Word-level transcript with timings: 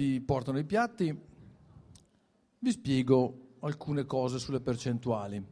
vi 0.00 0.18
portano 0.22 0.58
i 0.58 0.64
piatti, 0.64 1.14
vi 2.58 2.70
spiego 2.70 3.56
alcune 3.60 4.06
cose 4.06 4.38
sulle 4.38 4.60
percentuali. 4.60 5.44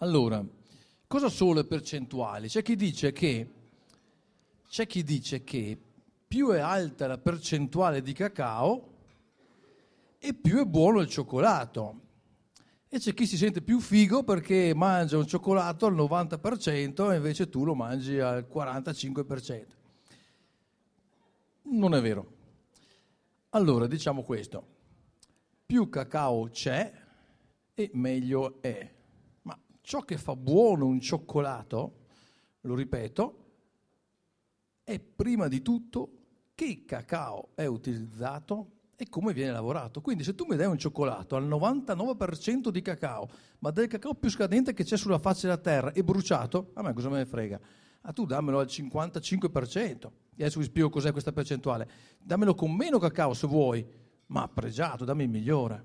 Allora, 0.00 0.44
cosa 1.06 1.30
sono 1.30 1.54
le 1.54 1.64
percentuali? 1.64 2.48
C'è 2.48 2.60
chi 2.60 2.76
dice 2.76 3.12
che, 3.12 3.52
c'è 4.68 4.86
chi 4.86 5.02
dice 5.02 5.44
che 5.44 5.78
più 6.28 6.50
è 6.50 6.58
alta 6.58 7.06
la 7.06 7.16
percentuale 7.16 8.02
di 8.02 8.12
cacao 8.12 8.92
e 10.18 10.34
più 10.34 10.58
è 10.58 10.66
buono 10.66 11.00
il 11.00 11.08
cioccolato. 11.08 12.00
E 12.88 12.98
c'è 12.98 13.14
chi 13.14 13.26
si 13.26 13.38
sente 13.38 13.62
più 13.62 13.80
figo 13.80 14.24
perché 14.24 14.74
mangia 14.74 15.16
un 15.16 15.26
cioccolato 15.26 15.86
al 15.86 15.94
90% 15.94 17.12
e 17.12 17.16
invece 17.16 17.48
tu 17.48 17.64
lo 17.64 17.74
mangi 17.74 18.18
al 18.20 18.46
45%. 18.46 19.75
Non 21.68 21.94
è 21.94 22.00
vero. 22.00 22.34
Allora, 23.50 23.86
diciamo 23.86 24.22
questo. 24.22 24.74
Più 25.64 25.88
cacao 25.88 26.48
c'è 26.48 26.92
e 27.74 27.90
meglio 27.94 28.60
è. 28.60 28.94
Ma 29.42 29.58
ciò 29.80 30.02
che 30.02 30.16
fa 30.16 30.36
buono 30.36 30.86
un 30.86 31.00
cioccolato, 31.00 32.04
lo 32.60 32.74
ripeto, 32.74 33.44
è 34.84 34.98
prima 35.00 35.48
di 35.48 35.62
tutto 35.62 36.10
che 36.54 36.84
cacao 36.86 37.50
è 37.54 37.66
utilizzato 37.66 38.70
e 38.96 39.08
come 39.08 39.32
viene 39.32 39.52
lavorato. 39.52 40.00
Quindi 40.00 40.24
se 40.24 40.34
tu 40.34 40.46
mi 40.48 40.56
dai 40.56 40.66
un 40.66 40.78
cioccolato 40.78 41.36
al 41.36 41.46
99% 41.46 42.68
di 42.68 42.80
cacao, 42.80 43.28
ma 43.58 43.70
del 43.70 43.88
cacao 43.88 44.14
più 44.14 44.30
scadente 44.30 44.72
che 44.72 44.84
c'è 44.84 44.96
sulla 44.96 45.18
faccia 45.18 45.48
della 45.48 45.60
terra 45.60 45.92
e 45.92 46.02
bruciato, 46.02 46.70
a 46.74 46.82
me 46.82 46.92
cosa 46.94 47.08
me 47.08 47.18
ne 47.18 47.26
frega? 47.26 47.60
Ah, 48.08 48.12
tu 48.12 48.24
dammelo 48.24 48.60
al 48.60 48.66
55%. 48.66 50.10
E 50.36 50.42
adesso 50.42 50.60
vi 50.60 50.64
spiego 50.64 50.88
cos'è 50.88 51.10
questa 51.10 51.32
percentuale. 51.32 51.90
Dammelo 52.22 52.54
con 52.54 52.72
meno 52.72 52.98
cacao 53.00 53.34
se 53.34 53.48
vuoi, 53.48 53.84
ma 54.26 54.46
pregiato, 54.46 55.04
dammi 55.04 55.24
il 55.24 55.28
migliore. 55.28 55.84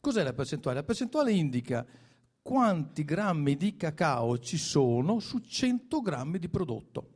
Cos'è 0.00 0.22
la 0.22 0.32
percentuale? 0.32 0.78
La 0.78 0.84
percentuale 0.84 1.32
indica 1.32 1.86
quanti 2.40 3.04
grammi 3.04 3.56
di 3.56 3.76
cacao 3.76 4.38
ci 4.38 4.56
sono 4.56 5.18
su 5.18 5.40
100 5.40 6.00
grammi 6.00 6.38
di 6.38 6.48
prodotto. 6.48 7.10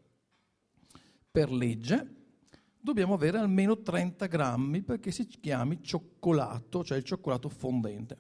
Per 1.31 1.51
legge 1.51 2.17
dobbiamo 2.79 3.15
avere 3.15 3.39
almeno 3.39 3.81
30 3.81 4.27
grammi 4.27 4.83
perché 4.83 5.11
si 5.11 5.27
chiami 5.27 5.83
cioccolato, 5.83 6.85
cioè 6.85 6.99
il 6.99 7.05
cioccolato 7.05 7.49
fondente. 7.49 8.19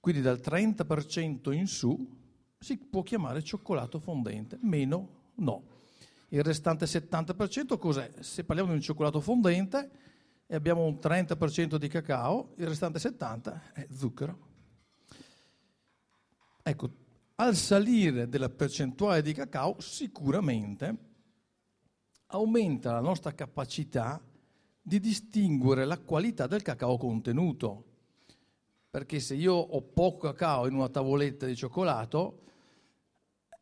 Quindi 0.00 0.20
dal 0.20 0.40
30% 0.42 1.52
in 1.52 1.68
su 1.68 2.20
si 2.62 2.78
può 2.78 3.02
chiamare 3.02 3.42
cioccolato 3.42 3.98
fondente, 3.98 4.58
meno 4.62 5.30
no. 5.36 5.80
Il 6.28 6.42
restante 6.42 6.86
70% 6.86 7.76
cos'è? 7.76 8.10
Se 8.20 8.44
parliamo 8.44 8.70
di 8.70 8.76
un 8.76 8.82
cioccolato 8.82 9.20
fondente 9.20 9.90
e 10.46 10.54
abbiamo 10.54 10.84
un 10.84 10.98
30% 11.00 11.76
di 11.76 11.88
cacao, 11.88 12.54
il 12.56 12.66
restante 12.66 12.98
70% 12.98 13.72
è 13.74 13.86
zucchero. 13.92 14.50
Ecco, 16.62 16.90
al 17.36 17.56
salire 17.56 18.28
della 18.28 18.48
percentuale 18.48 19.20
di 19.20 19.32
cacao 19.32 19.76
sicuramente 19.80 21.10
aumenta 22.26 22.92
la 22.92 23.00
nostra 23.00 23.34
capacità 23.34 24.22
di 24.80 25.00
distinguere 25.00 25.84
la 25.84 25.98
qualità 25.98 26.46
del 26.46 26.62
cacao 26.62 26.96
contenuto. 26.96 27.91
Perché 28.92 29.20
se 29.20 29.34
io 29.34 29.54
ho 29.54 29.80
poco 29.80 30.28
cacao 30.28 30.66
in 30.66 30.74
una 30.74 30.90
tavoletta 30.90 31.46
di 31.46 31.56
cioccolato, 31.56 32.42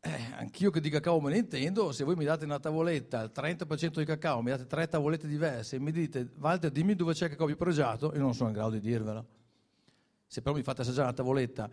eh, 0.01 0.25
anch'io 0.35 0.71
che 0.71 0.81
di 0.81 0.89
cacao 0.89 1.21
me 1.21 1.31
ne 1.31 1.37
intendo, 1.37 1.93
se 1.93 2.03
voi 2.03 2.15
mi 2.17 2.25
date 2.25 2.43
una 2.43 2.59
tavoletta 2.59 3.19
al 3.19 3.31
30% 3.33 3.99
di 3.99 4.03
cacao, 4.03 4.41
mi 4.41 4.49
date 4.49 4.67
tre 4.67 4.89
tavolette 4.89 5.29
diverse 5.29 5.77
e 5.77 5.79
mi 5.79 5.93
dite, 5.93 6.27
Walter, 6.37 6.69
dimmi 6.69 6.95
dove 6.95 7.13
c'è 7.13 7.23
il 7.23 7.31
cacao 7.31 7.45
più 7.45 7.55
pregiato, 7.55 8.11
io 8.13 8.19
non 8.19 8.33
sono 8.33 8.49
in 8.49 8.55
grado 8.55 8.71
di 8.71 8.81
dirvelo. 8.81 9.25
Se 10.27 10.41
però 10.41 10.53
mi 10.53 10.63
fate 10.63 10.81
assaggiare 10.81 11.03
una 11.03 11.13
tavoletta 11.13 11.69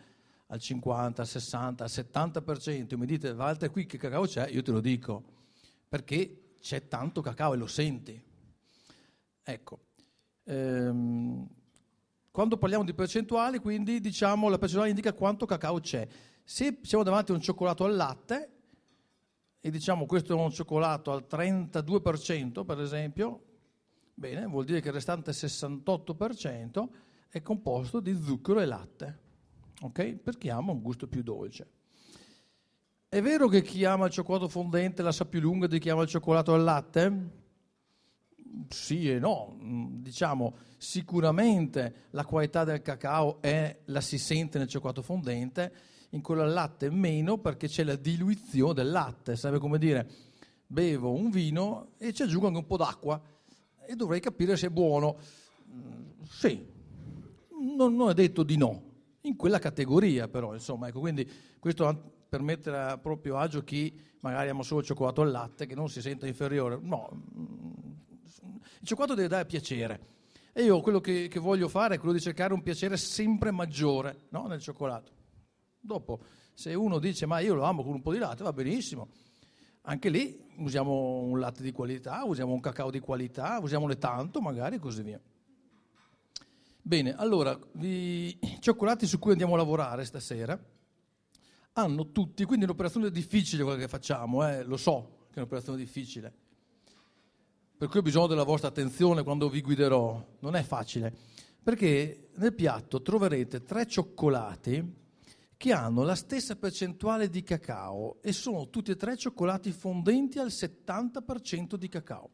al 0.47 0.61
50, 0.61 1.23
al 1.23 1.27
60, 1.27 1.83
al 1.83 1.91
70% 1.91 2.93
e 2.93 2.97
mi 2.97 3.07
dite, 3.07 3.31
Walter, 3.31 3.73
qui 3.73 3.87
che 3.87 3.99
cacao 3.99 4.25
c'è, 4.25 4.49
io 4.51 4.63
te 4.63 4.71
lo 4.71 4.81
dico, 4.81 5.25
perché 5.89 6.53
c'è 6.61 6.87
tanto 6.87 7.21
cacao 7.23 7.55
e 7.55 7.57
lo 7.57 7.67
senti. 7.67 8.23
Ecco, 9.43 9.81
ehm, 10.45 11.49
quando 12.39 12.57
parliamo 12.57 12.85
di 12.85 12.95
percentuali, 12.95 13.59
quindi 13.59 13.99
diciamo 13.99 14.49
la 14.49 14.59
percentuale 14.59 14.91
indica 14.91 15.13
quanto 15.13 15.45
cacao 15.45 15.81
c'è. 15.81 16.07
Se 16.45 16.79
siamo 16.83 17.03
davanti 17.03 17.33
a 17.33 17.35
un 17.35 17.41
cioccolato 17.41 17.83
al 17.83 17.97
latte 17.97 18.51
e 19.59 19.71
diciamo 19.73 20.07
questo 20.07 20.35
è 20.35 20.41
un 20.41 20.53
cioccolato 20.53 21.11
al 21.11 21.27
32% 21.29 22.65
per 22.65 22.79
esempio, 22.79 23.43
bene, 24.15 24.47
vuol 24.47 24.65
dire 24.67 24.81
che 24.81 24.87
il 24.87 24.95
restante 24.95 25.33
68% 25.33 26.89
è 27.29 27.43
composto 27.43 27.99
di 27.99 28.15
zucchero 28.15 28.61
e 28.61 28.67
latte, 28.67 29.19
ok? 29.81 30.15
Perché 30.19 30.53
ama 30.53 30.71
un 30.71 30.81
gusto 30.81 31.09
più 31.09 31.25
dolce. 31.25 31.69
È 33.09 33.21
vero 33.21 33.49
che 33.49 33.63
chi 33.63 33.85
ama 33.85 34.07
il 34.07 34.13
cioccolato 34.13 34.47
fondente 34.47 35.03
la 35.03 35.11
sa 35.11 35.25
più 35.25 35.41
lunga 35.41 35.67
di 35.67 35.81
chi 35.81 35.91
ama 35.91 36.03
il 36.03 36.09
cioccolato 36.09 36.55
al 36.55 36.63
latte? 36.63 37.47
Sì 38.69 39.11
e 39.11 39.19
no, 39.19 39.57
diciamo 39.61 40.57
sicuramente 40.79 42.07
la 42.11 42.25
qualità 42.25 42.65
del 42.65 42.83
cacao 42.83 43.41
è, 43.41 43.81
la 43.87 44.01
si 44.01 44.19
sente 44.19 44.59
nel 44.59 44.69
cioccolato 44.69 45.03
fondente, 45.03 45.73
in 46.11 46.23
quello 46.23 46.43
al 46.43 46.53
latte 46.53 46.91
meno 46.91 47.39
perché 47.39 47.69
c'è 47.69 47.85
la 47.85 47.97
diluizione 47.97 48.75
del 48.75 48.91
latte, 48.91 49.37
sarebbe 49.37 49.61
come 49.61 49.79
dire 49.79 50.09
bevo 50.67 51.13
un 51.13 51.31
vino 51.31 51.93
e 51.99 52.13
ci 52.13 52.23
aggiungo 52.23 52.47
anche 52.47 52.59
un 52.59 52.67
po' 52.67 52.77
d'acqua 52.77 53.21
e 53.87 53.95
dovrei 53.95 54.21
capire 54.21 54.57
se 54.57 54.67
è 54.67 54.71
buono. 54.71 55.19
Mm, 55.71 56.23
sì, 56.29 56.67
non, 57.77 57.95
non 57.95 58.11
è 58.11 58.15
detto 58.15 58.43
di 58.43 58.57
no, 58.57 58.83
in 59.23 59.37
quella 59.37 59.59
categoria 59.59 60.29
però, 60.29 60.53
insomma, 60.53 60.89
ecco, 60.89 61.01
quindi 61.01 61.29
questo 61.59 62.17
per 62.29 62.43
mettere 62.43 62.79
a 62.79 62.99
proprio 62.99 63.39
agio 63.39 63.65
chi 63.65 63.99
magari 64.21 64.49
ama 64.51 64.63
solo 64.63 64.81
il 64.81 64.87
cioccolato 64.87 65.23
al 65.23 65.31
latte, 65.31 65.67
che 65.67 65.75
non 65.75 65.89
si 65.89 66.01
sente 66.01 66.27
inferiore. 66.27 66.79
No, 66.81 67.09
mm, 67.13 67.88
il 68.81 68.87
cioccolato 68.87 69.15
deve 69.15 69.29
dare 69.29 69.47
piacere. 69.47 70.17
E 70.53 70.65
io 70.65 70.81
quello 70.81 71.01
che, 71.01 71.29
che 71.29 71.39
voglio 71.39 71.69
fare 71.69 71.95
è 71.95 71.99
quello 71.99 72.15
di 72.15 72.21
cercare 72.21 72.53
un 72.53 72.63
piacere 72.63 72.97
sempre 72.97 73.51
maggiore 73.51 74.27
no? 74.31 74.47
nel 74.47 74.61
cioccolato. 74.61 75.13
Dopo, 75.79 76.21
se 76.53 76.75
uno 76.75 76.99
dice 76.99 77.27
ma 77.27 77.39
io 77.39 77.55
lo 77.55 77.63
amo 77.63 77.85
con 77.85 77.95
un 77.95 78.03
po' 78.03 78.13
di 78.13 78.19
latte, 78.19 78.43
va 78.43 78.53
benissimo. 78.53 79.09
Anche 79.83 80.09
lì 80.09 80.45
usiamo 80.57 81.21
un 81.21 81.39
latte 81.39 81.63
di 81.63 81.73
qualità, 81.73 82.25
usiamo 82.25 82.53
un 82.53 82.61
cacao 82.61 82.91
di 82.91 83.01
qualità, 83.01 83.59
usiamone 83.61 83.97
tanto 83.99 84.41
magari 84.41 84.77
e 84.77 84.79
così 84.79 85.03
via. 85.03 85.21
Bene, 86.83 87.15
allora, 87.15 87.59
i 87.81 88.39
cioccolati 88.61 89.07
su 89.07 89.19
cui 89.19 89.33
andiamo 89.33 89.55
a 89.55 89.59
lavorare 89.59 90.05
stasera 90.05 90.59
hanno 91.75 92.11
tutti, 92.11 92.45
quindi 92.45 92.65
è 92.65 92.69
un'operazione 92.69 93.11
difficile 93.11 93.63
quella 93.63 93.79
che 93.79 93.89
facciamo, 93.89 94.47
eh, 94.49 94.65
lo 94.65 94.77
so 94.77 95.27
che 95.29 95.35
è 95.35 95.39
un'operazione 95.39 95.79
difficile. 95.79 96.35
Per 97.79 97.87
cui 97.87 98.01
ho 98.01 98.03
bisogno 98.03 98.27
della 98.27 98.43
vostra 98.43 98.71
attenzione 98.71 99.23
quando 99.23 99.49
vi 99.49 99.61
guiderò, 99.61 100.21
non 100.41 100.57
è 100.57 100.65
facile, 100.65 101.15
perché 101.63 102.31
nel 102.35 102.53
piatto 102.53 103.01
troverete 103.03 103.63
tre 103.63 103.87
cioccolati 103.87 104.97
che 105.57 105.73
hanno 105.73 106.03
la 106.03 106.17
stessa 106.17 106.57
percentuale 106.57 107.29
di 107.29 107.45
cacao 107.45 108.17
e 108.21 108.33
sono 108.33 108.69
tutti 108.69 108.91
e 108.91 108.97
tre 108.97 109.17
cioccolati 109.17 109.71
fondenti 109.71 110.41
al 110.41 110.49
70% 110.49 111.77
di 111.77 111.89
cacao. 111.89 112.31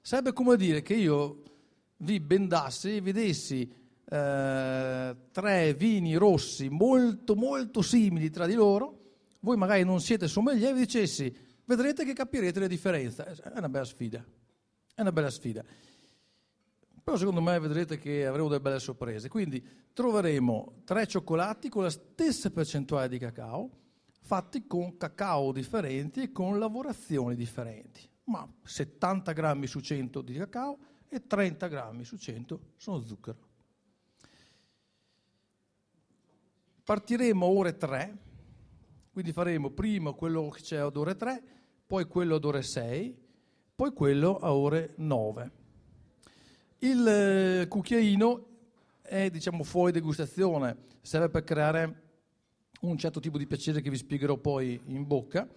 Sarebbe 0.00 0.32
come 0.32 0.56
dire 0.56 0.80
che 0.80 0.94
io 0.94 1.42
vi 1.98 2.18
bendassi 2.18 2.96
e 2.96 3.00
vi 3.02 3.12
dessi 3.12 3.70
eh, 4.08 5.16
tre 5.30 5.74
vini 5.74 6.14
rossi 6.14 6.70
molto 6.70 7.36
molto 7.36 7.82
simili 7.82 8.30
tra 8.30 8.46
di 8.46 8.54
loro, 8.54 8.98
voi 9.40 9.58
magari 9.58 9.84
non 9.84 10.00
siete 10.00 10.26
sommelier 10.26 10.70
e 10.70 10.72
vi 10.72 10.80
dicessi 10.80 11.36
vedrete 11.66 12.02
che 12.06 12.14
capirete 12.14 12.60
le 12.60 12.68
differenze. 12.68 13.24
È 13.42 13.58
una 13.58 13.68
bella 13.68 13.84
sfida, 13.84 14.24
è 15.00 15.02
una 15.02 15.12
bella 15.12 15.30
sfida. 15.30 15.64
Però 17.02 17.16
secondo 17.16 17.40
me 17.40 17.58
vedrete 17.58 17.98
che 17.98 18.26
avremo 18.26 18.48
delle 18.48 18.60
belle 18.60 18.78
sorprese. 18.78 19.28
Quindi 19.28 19.66
troveremo 19.92 20.82
tre 20.84 21.06
cioccolati 21.06 21.68
con 21.68 21.82
la 21.82 21.90
stessa 21.90 22.50
percentuale 22.50 23.08
di 23.08 23.18
cacao, 23.18 23.70
fatti 24.20 24.66
con 24.66 24.96
cacao 24.96 25.52
differenti 25.52 26.22
e 26.22 26.32
con 26.32 26.58
lavorazioni 26.58 27.34
differenti. 27.34 28.08
Ma 28.24 28.48
70 28.62 29.32
grammi 29.32 29.66
su 29.66 29.80
100 29.80 30.20
di 30.22 30.34
cacao 30.34 30.78
e 31.08 31.26
30 31.26 31.66
grammi 31.66 32.04
su 32.04 32.16
100 32.16 32.60
sono 32.76 33.00
zucchero. 33.00 33.48
Partiremo 36.84 37.46
a 37.46 37.48
ore 37.48 37.76
3, 37.76 38.18
quindi 39.10 39.32
faremo 39.32 39.70
prima 39.70 40.12
quello 40.12 40.48
che 40.48 40.60
c'è 40.60 40.76
ad 40.76 40.96
ore 40.96 41.16
3, 41.16 41.42
poi 41.86 42.04
quello 42.06 42.36
ad 42.36 42.44
ore 42.44 42.62
6, 42.62 43.28
poi 43.80 43.94
quello 43.94 44.36
a 44.36 44.52
ore 44.52 44.92
9. 44.96 45.50
Il 46.80 47.08
eh, 47.08 47.66
cucchiaino 47.66 48.46
è 49.00 49.30
diciamo 49.30 49.64
fuori 49.64 49.90
degustazione, 49.90 50.76
serve 51.00 51.30
per 51.30 51.44
creare 51.44 52.02
un 52.82 52.98
certo 52.98 53.20
tipo 53.20 53.38
di 53.38 53.46
piacere 53.46 53.80
che 53.80 53.88
vi 53.88 53.96
spiegherò 53.96 54.36
poi 54.36 54.78
in 54.88 55.06
bocca, 55.06 55.48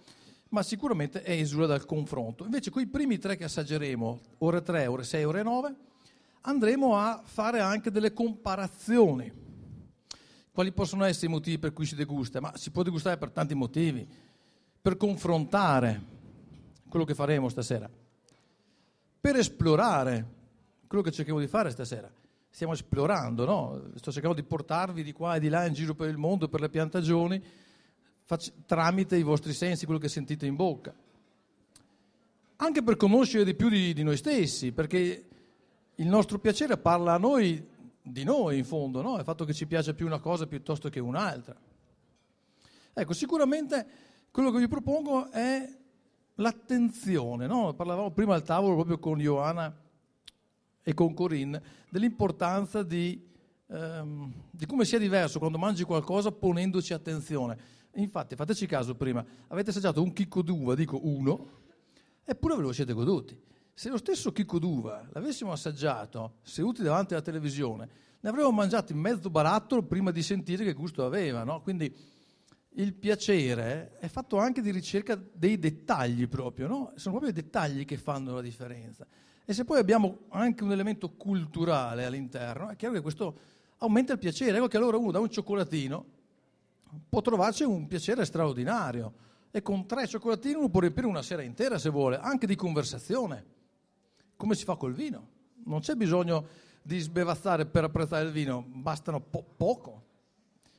ma 0.48 0.62
sicuramente 0.62 1.22
esula 1.22 1.66
dal 1.66 1.84
confronto. 1.84 2.44
Invece 2.44 2.70
con 2.70 2.80
i 2.80 2.86
primi 2.86 3.18
tre 3.18 3.36
che 3.36 3.44
assaggeremo, 3.44 4.20
ore 4.38 4.62
3, 4.62 4.86
ore 4.86 5.04
6, 5.04 5.24
ore 5.24 5.42
9, 5.42 5.74
andremo 6.40 6.96
a 6.96 7.20
fare 7.26 7.60
anche 7.60 7.90
delle 7.90 8.14
comparazioni. 8.14 9.30
Quali 10.50 10.72
possono 10.72 11.04
essere 11.04 11.26
i 11.26 11.30
motivi 11.30 11.58
per 11.58 11.74
cui 11.74 11.84
si 11.84 11.94
degusta? 11.94 12.40
Ma 12.40 12.56
si 12.56 12.70
può 12.70 12.82
degustare 12.82 13.18
per 13.18 13.32
tanti 13.32 13.54
motivi, 13.54 14.08
per 14.80 14.96
confrontare 14.96 16.00
quello 16.88 17.04
che 17.04 17.14
faremo 17.14 17.50
stasera, 17.50 17.90
per 19.24 19.36
esplorare 19.36 20.26
quello 20.86 21.02
che 21.02 21.10
cerchiamo 21.10 21.40
di 21.40 21.46
fare 21.46 21.70
stasera. 21.70 22.12
Stiamo 22.50 22.74
esplorando, 22.74 23.46
no? 23.46 23.90
Sto 23.94 24.12
cercando 24.12 24.38
di 24.38 24.46
portarvi 24.46 25.02
di 25.02 25.12
qua 25.12 25.36
e 25.36 25.40
di 25.40 25.48
là 25.48 25.64
in 25.64 25.72
giro 25.72 25.94
per 25.94 26.10
il 26.10 26.18
mondo, 26.18 26.46
per 26.46 26.60
le 26.60 26.68
piantagioni, 26.68 27.42
tramite 28.66 29.16
i 29.16 29.22
vostri 29.22 29.54
sensi, 29.54 29.86
quello 29.86 29.98
che 29.98 30.10
sentite 30.10 30.44
in 30.44 30.56
bocca. 30.56 30.94
Anche 32.56 32.82
per 32.82 32.96
conoscere 32.96 33.44
di 33.44 33.54
più 33.54 33.70
di, 33.70 33.94
di 33.94 34.02
noi 34.02 34.18
stessi, 34.18 34.72
perché 34.72 35.24
il 35.94 36.06
nostro 36.06 36.38
piacere 36.38 36.76
parla 36.76 37.14
a 37.14 37.18
noi 37.18 37.66
di 38.02 38.24
noi 38.24 38.58
in 38.58 38.64
fondo, 38.66 39.00
no? 39.00 39.16
il 39.16 39.24
fatto 39.24 39.46
che 39.46 39.54
ci 39.54 39.66
piace 39.66 39.94
più 39.94 40.04
una 40.04 40.20
cosa 40.20 40.46
piuttosto 40.46 40.90
che 40.90 41.00
un'altra. 41.00 41.56
Ecco, 42.92 43.14
sicuramente 43.14 43.86
quello 44.30 44.50
che 44.50 44.58
vi 44.58 44.68
propongo 44.68 45.30
è 45.30 45.82
l'attenzione, 46.36 47.46
no? 47.46 47.74
parlavamo 47.74 48.10
prima 48.10 48.34
al 48.34 48.42
tavolo 48.42 48.74
proprio 48.74 48.98
con 48.98 49.18
Johanna 49.18 49.74
e 50.82 50.94
con 50.94 51.14
Corinne 51.14 51.62
dell'importanza 51.88 52.82
di, 52.82 53.26
ehm, 53.68 54.32
di 54.50 54.66
come 54.66 54.84
sia 54.84 54.98
diverso 54.98 55.38
quando 55.38 55.58
mangi 55.58 55.84
qualcosa 55.84 56.32
ponendoci 56.32 56.92
attenzione. 56.92 57.72
Infatti, 57.94 58.34
fateci 58.34 58.66
caso 58.66 58.94
prima, 58.94 59.24
avete 59.48 59.70
assaggiato 59.70 60.02
un 60.02 60.12
chicco 60.12 60.42
d'uva, 60.42 60.74
dico 60.74 60.98
uno, 61.06 61.62
eppure 62.24 62.56
ve 62.56 62.62
lo 62.62 62.72
siete 62.72 62.92
goduti. 62.92 63.40
Se 63.72 63.88
lo 63.88 63.96
stesso 63.96 64.32
chicco 64.32 64.58
d'uva 64.58 65.06
l'avessimo 65.12 65.52
assaggiato 65.52 66.34
seduti 66.42 66.82
davanti 66.82 67.14
alla 67.14 67.22
televisione, 67.22 67.88
ne 68.20 68.28
avremmo 68.28 68.52
mangiato 68.52 68.92
in 68.92 68.98
mezzo 68.98 69.30
barattolo 69.30 69.82
prima 69.82 70.10
di 70.10 70.22
sentire 70.22 70.64
che 70.64 70.72
gusto 70.72 71.04
aveva. 71.04 71.44
No? 71.44 71.60
Quindi 71.60 71.94
il 72.76 72.92
piacere 72.92 73.96
è 73.98 74.08
fatto 74.08 74.38
anche 74.38 74.60
di 74.60 74.70
ricerca 74.70 75.14
dei 75.32 75.58
dettagli 75.58 76.26
proprio, 76.28 76.66
no? 76.66 76.92
sono 76.96 77.18
proprio 77.18 77.30
i 77.30 77.42
dettagli 77.42 77.84
che 77.84 77.96
fanno 77.96 78.34
la 78.34 78.40
differenza. 78.40 79.06
E 79.44 79.52
se 79.52 79.64
poi 79.64 79.78
abbiamo 79.78 80.20
anche 80.30 80.64
un 80.64 80.72
elemento 80.72 81.10
culturale 81.10 82.04
all'interno, 82.04 82.70
è 82.70 82.76
chiaro 82.76 82.94
che 82.94 83.00
questo 83.00 83.38
aumenta 83.78 84.12
il 84.12 84.18
piacere. 84.18 84.56
Ecco 84.56 84.68
che 84.68 84.76
allora 84.76 84.96
uno 84.96 85.10
da 85.10 85.20
un 85.20 85.28
cioccolatino 85.28 86.04
può 87.08 87.20
trovarci 87.20 87.62
un 87.62 87.86
piacere 87.86 88.24
straordinario 88.24 89.12
e 89.50 89.62
con 89.62 89.86
tre 89.86 90.06
cioccolatini 90.06 90.54
uno 90.54 90.68
può 90.68 90.80
riempire 90.80 91.06
una 91.06 91.22
sera 91.22 91.42
intera 91.42 91.78
se 91.78 91.90
vuole, 91.90 92.18
anche 92.18 92.46
di 92.46 92.56
conversazione, 92.56 93.44
come 94.36 94.54
si 94.54 94.64
fa 94.64 94.76
col 94.76 94.94
vino. 94.94 95.28
Non 95.66 95.80
c'è 95.80 95.94
bisogno 95.94 96.46
di 96.82 96.98
sbevazzare 96.98 97.66
per 97.66 97.84
apprezzare 97.84 98.24
il 98.24 98.32
vino, 98.32 98.64
bastano 98.66 99.20
po- 99.20 99.44
poco. 99.56 100.02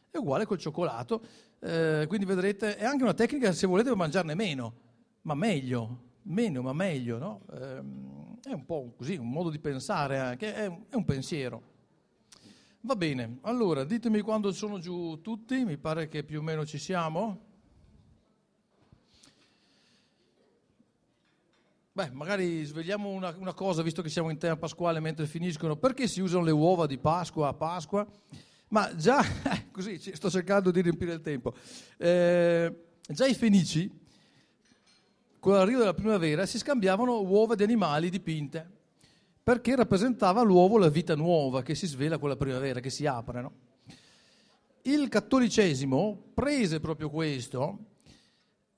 È 0.10 0.18
uguale 0.18 0.46
col 0.46 0.58
cioccolato, 0.58 1.22
eh, 1.66 2.06
quindi 2.08 2.28
vedrete, 2.28 2.78
è 2.78 2.86
anche 2.86 3.02
una 3.02 3.16
tecnica 3.16 3.52
se 3.52 3.66
volete 3.66 3.94
mangiarne 3.96 4.36
meno, 4.36 4.74
ma 5.24 5.34
meglio, 5.34 6.04
meno 6.24 6.62
ma 6.62 6.74
meglio, 6.74 7.18
no? 7.18 7.42
eh, 7.52 7.82
è 8.48 8.54
un 8.54 8.66
po' 8.66 8.94
così, 8.96 9.16
un 9.16 9.32
modo 9.32 9.50
di 9.50 9.58
pensare 9.58 10.20
anche, 10.20 10.54
è 10.54 10.66
è 10.90 10.96
un 10.96 11.06
pensiero. 11.06 11.74
Va 12.82 12.96
bene, 12.96 13.40
allora 13.42 13.84
ditemi 13.84 14.22
quando 14.22 14.52
sono 14.52 14.78
giù 14.78 15.20
tutti, 15.22 15.66
mi 15.66 15.78
pare 15.78 16.08
che 16.08 16.24
più 16.24 16.38
o 16.38 16.44
meno 16.44 16.68
ci 16.68 16.78
siamo. 16.78 17.42
Beh, 21.94 22.12
magari 22.12 22.64
svegliamo 22.64 23.10
una, 23.10 23.34
una, 23.40 23.54
cosa, 23.54 23.82
visto 23.82 24.04
che 24.04 24.10
siamo 24.10 24.30
in 24.30 24.38
tema 24.38 24.56
pasquale 24.56 25.00
mentre 25.00 25.26
finiscono, 25.26 25.78
perché 25.78 26.08
si 26.08 26.22
usano 26.22 26.44
le 26.44 26.52
uova 26.52 26.86
di 26.86 27.00
Pasqua 27.00 27.48
a 27.48 27.54
Pasqua? 27.54 28.06
Ma 28.70 28.96
già, 28.96 29.24
così 29.72 30.00
sto 30.00 30.30
cercando 30.30 30.72
di 30.72 30.82
riempire 30.82 31.14
il 31.14 31.22
tempo, 31.22 31.54
eh, 31.98 32.74
già 33.08 33.26
i 33.26 33.34
fenici, 33.34 33.90
con 35.40 35.54
l'arrivo 35.54 35.80
della 35.80 35.94
primavera, 35.94 36.46
si 36.46 36.58
scambiavano 36.58 37.22
uova 37.22 37.56
di 37.56 37.64
animali 37.64 38.10
dipinte 38.10 38.74
perché 39.46 39.76
rappresentava 39.76 40.42
l'uovo 40.42 40.80
la 40.80 40.90
vita 40.90 41.16
nuova 41.16 41.62
che 41.62 41.76
si 41.76 41.86
svela 41.86 42.18
con 42.18 42.30
la 42.30 42.36
primavera, 42.36 42.80
che 42.80 42.90
si 42.90 43.06
apre. 43.06 43.42
No? 43.42 43.52
Il 44.82 45.08
cattolicesimo 45.08 46.32
prese 46.34 46.80
proprio 46.80 47.12
questo 47.12 47.78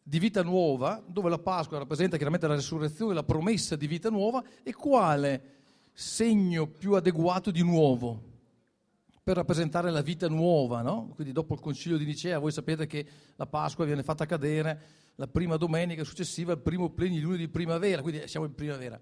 di 0.04 0.20
vita 0.20 0.44
nuova, 0.44 1.02
dove 1.08 1.30
la 1.30 1.38
Pasqua 1.38 1.78
rappresenta 1.78 2.18
chiaramente 2.18 2.48
la 2.48 2.56
resurrezione, 2.56 3.14
la 3.14 3.24
promessa 3.24 3.78
di 3.78 3.88
vita 3.88 4.10
nuova, 4.10 4.44
e 4.62 4.74
quale 4.74 5.56
segno 5.94 6.68
più 6.68 6.96
adeguato 6.96 7.50
di 7.50 7.64
nuovo 7.64 8.22
per 9.28 9.36
rappresentare 9.36 9.92
la 9.92 10.00
vita 10.00 10.30
nuova, 10.30 10.82
no? 10.82 11.12
Quindi 11.14 11.34
dopo 11.34 11.54
il 11.54 11.60
concilio 11.60 11.98
di 11.98 12.06
Nicea 12.06 12.40
voi 12.40 12.54
sapete 12.54 12.88
che 12.88 13.06
la 13.36 13.46
Pasqua 13.46 13.84
viene 13.84 14.02
fatta 14.02 14.26
cadere 14.26 14.82
la 15.16 15.28
prima 15.28 15.58
domenica 15.58 16.06
successiva 16.06 16.54
al 16.54 16.62
primo 16.62 16.92
plenilunio 16.92 17.36
di 17.36 17.50
primavera, 17.50 18.02
quindi 18.02 18.26
siamo 18.30 18.46
in 18.46 18.56
primavera. 18.56 18.98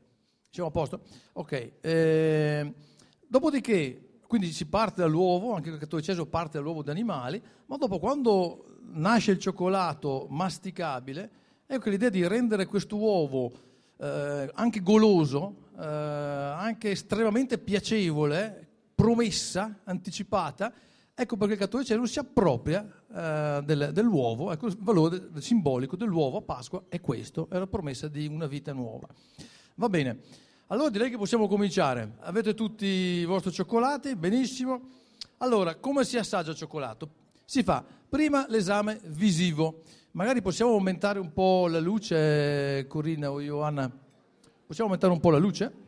Siamo 0.50 0.70
a 0.70 0.72
posto? 0.72 1.02
Ok. 1.34 1.74
Eh, 1.80 2.74
dopodiché, 3.28 4.18
quindi 4.26 4.52
si 4.52 4.66
parte 4.66 5.02
dall'uovo, 5.02 5.54
anche 5.54 5.70
il 5.70 5.78
cattolicesimo 5.78 6.26
parte 6.26 6.58
dall'uovo 6.58 6.82
di 6.82 6.90
animali, 6.90 7.40
ma 7.68 7.78
dopo 7.78 8.00
quando 8.00 8.80
nasce 8.94 9.30
il 9.30 9.38
cioccolato 9.38 10.26
masticabile, 10.28 11.30
ecco 11.68 11.92
l'idea 11.92 12.10
di 12.10 12.28
rendere 12.28 12.66
questo 12.66 12.96
uovo 12.96 13.52
eh, 13.98 14.50
anche 14.56 14.82
goloso, 14.82 15.70
eh, 15.80 15.86
anche 15.86 16.90
estremamente 16.90 17.60
piacevole, 17.60 18.65
promessa, 18.96 19.82
anticipata, 19.84 20.74
ecco 21.14 21.38
perché 21.38 21.54
il 21.54 21.60
cattolicesimo 21.60 22.06
si 22.06 22.20
appropria 22.20 22.86
eh, 23.14 23.62
del, 23.64 23.90
dell'uovo, 23.94 24.52
ecco 24.52 24.68
il 24.68 24.78
valore 24.80 25.30
simbolico 25.40 25.96
dell'uovo 25.96 26.38
a 26.38 26.42
Pasqua 26.42 26.84
è 26.88 27.02
questo, 27.02 27.48
è 27.52 27.60
la 27.60 27.68
promessa 27.68 28.08
di 28.08 28.26
una 28.26 28.48
vita 28.48 28.74
nuova. 28.74 29.08
Va 29.76 29.90
bene. 29.90 30.20
Allora 30.68 30.90
direi 30.90 31.12
che 31.12 31.18
possiamo 31.18 31.48
cominciare. 31.48 32.16
Avete 32.22 32.56
tutti 32.56 32.86
i 32.86 33.26
vostri 33.26 33.52
cioccolati? 33.52 34.16
Benissimo. 34.16 34.82
Allora, 35.38 35.76
come 35.76 36.04
si 36.06 36.18
assaggia 36.18 36.52
il 36.52 36.58
cioccolato? 36.58 37.10
Si 37.46 37.62
fa 37.62 37.86
prima 38.10 38.46
l'esame 38.50 39.00
visivo. 39.06 39.84
Magari 40.12 40.42
possiamo 40.42 40.72
aumentare 40.72 41.20
un 41.20 41.34
po' 41.34 41.68
la 41.68 41.80
luce, 41.80 42.88
Corinna 42.88 43.32
o 43.32 43.42
Johanna? 43.42 43.92
Possiamo 44.66 44.90
aumentare 44.90 45.14
un 45.14 45.20
po' 45.20 45.30
la 45.30 45.38
luce? 45.38 45.85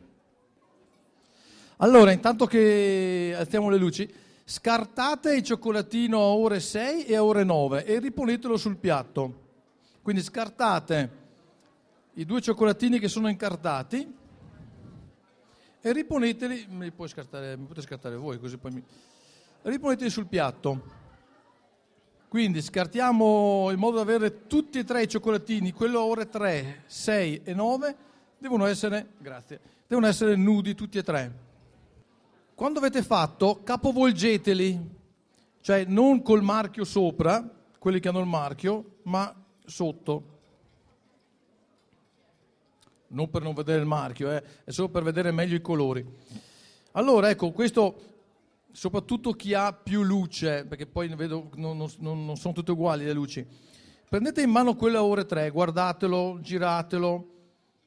Allora, 1.80 2.10
intanto 2.10 2.46
che 2.46 3.32
alziamo 3.38 3.68
le 3.68 3.76
luci, 3.76 4.12
scartate 4.44 5.36
il 5.36 5.44
cioccolatino 5.44 6.18
a 6.18 6.34
ore 6.34 6.58
6 6.58 7.04
e 7.04 7.14
a 7.14 7.22
ore 7.22 7.44
9 7.44 7.84
e 7.84 8.00
riponetelo 8.00 8.56
sul 8.56 8.76
piatto. 8.78 9.46
Quindi 10.02 10.20
scartate 10.20 11.10
i 12.14 12.24
due 12.24 12.40
cioccolatini 12.40 12.98
che 12.98 13.06
sono 13.06 13.28
incartati 13.28 14.12
e 15.80 15.92
riponeteli, 15.92 16.66
mi, 16.70 16.92
scartare, 17.06 17.56
mi 17.56 17.66
potete 17.66 17.86
scartare 17.86 18.16
voi 18.16 18.40
così 18.40 18.56
poi 18.56 18.72
mi... 18.72 18.82
riponeteli 19.62 20.10
sul 20.10 20.26
piatto. 20.26 20.82
Quindi 22.26 22.60
scartiamo 22.60 23.70
in 23.70 23.78
modo 23.78 23.96
da 23.96 24.02
avere 24.02 24.48
tutti 24.48 24.80
e 24.80 24.84
tre 24.84 25.04
i 25.04 25.08
cioccolatini, 25.08 25.70
quello 25.70 26.02
ore 26.02 26.28
3, 26.28 26.82
6 26.86 27.42
e 27.44 27.54
9, 27.54 27.96
devono 28.36 28.66
essere, 28.66 29.10
grazie, 29.18 29.60
devono 29.86 30.08
essere 30.08 30.34
nudi 30.34 30.74
tutti 30.74 30.98
e 30.98 31.04
tre. 31.04 31.46
Quando 32.58 32.80
avete 32.80 33.04
fatto, 33.04 33.60
capovolgeteli, 33.62 34.96
cioè 35.60 35.84
non 35.84 36.22
col 36.22 36.42
marchio 36.42 36.82
sopra, 36.82 37.48
quelli 37.78 38.00
che 38.00 38.08
hanno 38.08 38.18
il 38.18 38.26
marchio, 38.26 38.96
ma 39.02 39.32
sotto 39.64 40.38
non 43.06 43.30
per 43.30 43.42
non 43.42 43.54
vedere 43.54 43.78
il 43.78 43.86
marchio, 43.86 44.32
eh, 44.32 44.42
è 44.64 44.72
solo 44.72 44.88
per 44.88 45.04
vedere 45.04 45.30
meglio 45.30 45.54
i 45.54 45.60
colori. 45.60 46.04
Allora, 46.94 47.30
ecco, 47.30 47.52
questo 47.52 48.00
soprattutto 48.72 49.34
chi 49.34 49.54
ha 49.54 49.72
più 49.72 50.02
luce, 50.02 50.64
perché 50.64 50.86
poi 50.86 51.14
vedo 51.14 51.50
non, 51.54 51.76
non, 51.76 52.24
non 52.24 52.36
sono 52.36 52.54
tutte 52.54 52.72
uguali 52.72 53.04
le 53.04 53.12
luci. 53.12 53.46
Prendete 54.08 54.42
in 54.42 54.50
mano 54.50 54.74
quella 54.74 55.04
ore 55.04 55.26
3, 55.26 55.50
guardatelo, 55.50 56.40
giratelo, 56.40 57.28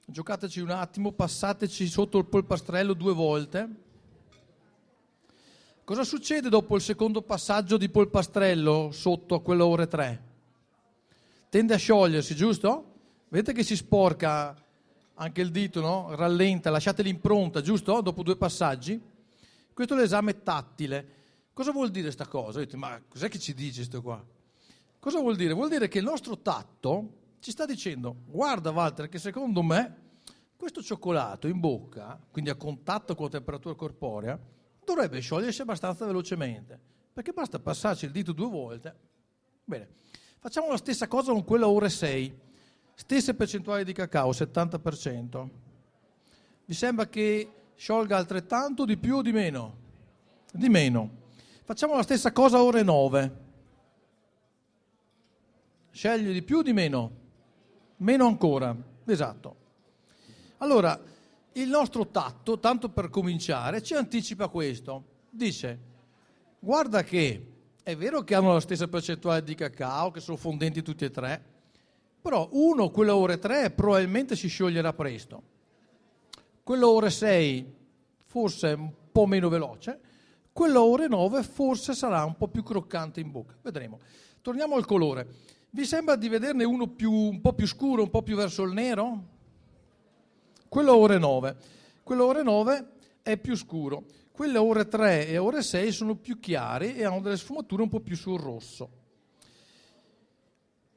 giocateci 0.06 0.62
un 0.62 0.70
attimo, 0.70 1.12
passateci 1.12 1.88
sotto 1.88 2.18
il 2.20 2.26
polpastrello 2.26 2.94
due 2.94 3.14
volte. 3.14 3.90
Cosa 5.84 6.04
succede 6.04 6.48
dopo 6.48 6.76
il 6.76 6.82
secondo 6.82 7.24
passaggio 7.24 7.76
di 7.76 7.90
polpastrello 7.90 8.92
sotto 8.92 9.34
a 9.34 9.42
quella 9.42 9.66
ore 9.66 9.88
3? 9.88 10.24
Tende 11.50 11.74
a 11.74 11.78
sciogliersi, 11.78 12.36
giusto? 12.36 12.86
Vedete 13.30 13.52
che 13.52 13.64
si 13.64 13.76
sporca 13.76 14.56
anche 15.16 15.42
il 15.42 15.50
dito 15.50 15.82
no? 15.82 16.14
rallenta, 16.14 16.70
lasciate 16.70 17.02
l'impronta, 17.02 17.62
giusto? 17.62 18.00
Dopo 18.02 18.22
due 18.22 18.38
passaggi. 18.38 19.02
Questo 19.74 19.96
è 19.96 19.98
l'esame 19.98 20.44
tattile. 20.44 21.08
Cosa 21.52 21.72
vuol 21.72 21.90
dire 21.90 22.06
questa 22.06 22.28
cosa? 22.28 22.60
Dite, 22.60 22.78
ma 22.78 23.02
cos'è 23.10 23.28
che 23.28 23.40
ci 23.40 23.56
dice 23.56 23.78
questo 23.78 24.02
qua? 24.04 24.24
Cosa 25.00 25.20
vuol 25.20 25.36
dire? 25.36 25.54
Vuol 25.54 25.70
dire 25.70 25.88
che 25.88 25.98
il 25.98 26.06
nostro 26.06 26.38
tatto, 26.38 27.10
ci 27.40 27.50
sta 27.50 27.66
dicendo, 27.66 28.18
guarda 28.28 28.70
Walter, 28.70 29.10
che 29.10 29.18
secondo 29.18 29.64
me 29.64 29.96
questo 30.56 30.84
cioccolato 30.84 31.48
in 31.48 31.60
bocca, 31.60 32.20
quindi 32.30 32.52
a 32.52 32.56
contatto 32.56 33.16
con 33.16 33.26
la 33.26 33.32
temperatura 33.32 33.74
corporea, 33.74 34.40
dovrebbe 34.84 35.20
sciogliersi 35.20 35.62
abbastanza 35.62 36.06
velocemente, 36.06 36.80
perché 37.14 37.32
basta 37.32 37.60
passarci 37.60 38.06
il 38.06 38.12
dito 38.12 38.32
due 38.32 38.50
volte. 38.50 38.96
Bene, 39.64 39.88
facciamo 40.40 40.70
la 40.70 40.78
stessa 40.78 41.08
cosa 41.08 41.32
con 41.32 41.44
quella 41.44 41.68
ore 41.68 41.90
6, 41.90 42.40
stesse 42.96 43.34
percentuali 43.34 43.84
di 43.84 43.94
cacao, 43.94 44.32
70%. 44.32 45.50
Vi 46.66 46.74
sembra 46.74 47.08
che 47.08 47.52
sciolga 47.76 48.18
altrettanto, 48.18 48.86
di 48.86 48.98
più 48.98 49.18
o 49.18 49.22
di 49.22 49.32
meno? 49.32 49.78
Di 50.52 50.70
meno. 50.70 51.20
Facciamo 51.64 51.96
la 51.96 52.04
stessa 52.04 52.32
cosa 52.32 52.62
ore 52.62 52.84
9. 52.84 53.50
Scegli 55.92 56.32
di 56.32 56.42
più 56.42 56.58
o 56.58 56.62
di 56.62 56.74
meno? 56.74 57.20
Meno 57.98 58.26
ancora, 58.26 58.76
esatto. 59.06 59.56
Allora, 60.58 61.00
il 61.54 61.70
nostro 61.70 62.08
tatto, 62.08 62.60
tanto 62.60 62.90
per 62.90 63.10
cominciare, 63.10 63.82
ci 63.82 63.94
anticipa 63.94 64.48
questo. 64.48 65.04
Dice, 65.30 65.80
guarda 66.60 67.04
che 67.04 67.48
è 67.84 67.96
vero 67.96 68.24
che 68.24 68.36
hanno 68.36 68.54
la 68.54 68.60
stessa 68.60 68.88
percentuale 68.88 69.44
di 69.44 69.56
cacao, 69.56 70.12
che 70.12 70.20
sono 70.20 70.38
fondenti 70.38 70.82
tutti 70.82 71.04
e 71.04 71.12
tre, 71.12 71.44
però 72.22 72.48
uno, 72.52 72.90
quello 72.92 73.16
ore 73.16 73.40
3, 73.40 73.72
probabilmente 73.72 74.36
si 74.36 74.48
scioglierà 74.48 74.94
presto. 74.94 75.42
Quello 76.64 76.90
ore 76.90 77.10
6 77.10 77.80
forse 78.26 78.68
un 78.68 78.92
po' 79.12 79.26
meno 79.26 79.50
veloce, 79.50 80.00
quello 80.54 80.84
ore 80.84 81.08
9 81.08 81.42
forse 81.44 81.94
sarà 81.94 82.24
un 82.24 82.38
po' 82.38 82.48
più 82.48 82.62
croccante 82.62 83.20
in 83.20 83.32
bocca. 83.32 83.56
Vedremo. 83.62 84.00
Torniamo 84.42 84.76
al 84.76 84.86
colore. 84.86 85.28
Vi 85.72 85.86
sembra 85.86 86.16
di 86.16 86.30
vederne 86.30 86.64
uno 86.64 86.88
più, 86.88 87.12
un 87.12 87.42
po' 87.42 87.54
più 87.54 87.66
scuro, 87.66 88.04
un 88.04 88.10
po' 88.10 88.22
più 88.22 88.36
verso 88.36 88.64
il 88.64 88.74
nero? 88.74 89.40
Quello 90.72 90.96
ore 90.96 91.18
9. 91.18 91.56
Quello 92.02 92.26
ore 92.28 92.44
9 92.44 92.86
è 93.24 93.36
più 93.36 93.58
scuro. 93.58 94.06
Quelle 94.32 94.58
ore 94.58 94.88
3 94.88 95.28
e 95.28 95.38
ore 95.38 95.64
6 95.64 95.92
sono 95.92 96.16
più 96.16 96.40
chiari 96.40 96.96
e 96.96 97.04
hanno 97.04 97.20
delle 97.20 97.36
sfumature 97.36 97.82
un 97.82 97.90
po' 97.90 98.00
più 98.00 98.16
sul 98.16 98.40
rosso. 98.40 98.90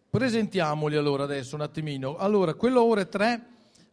Presentiamoli 0.09 0.95
allora 0.95 1.25
adesso 1.25 1.57
un 1.57 1.63
attimino. 1.63 2.15
Allora, 2.15 2.55
quello 2.55 2.85
ore 2.85 3.09
3 3.09 3.47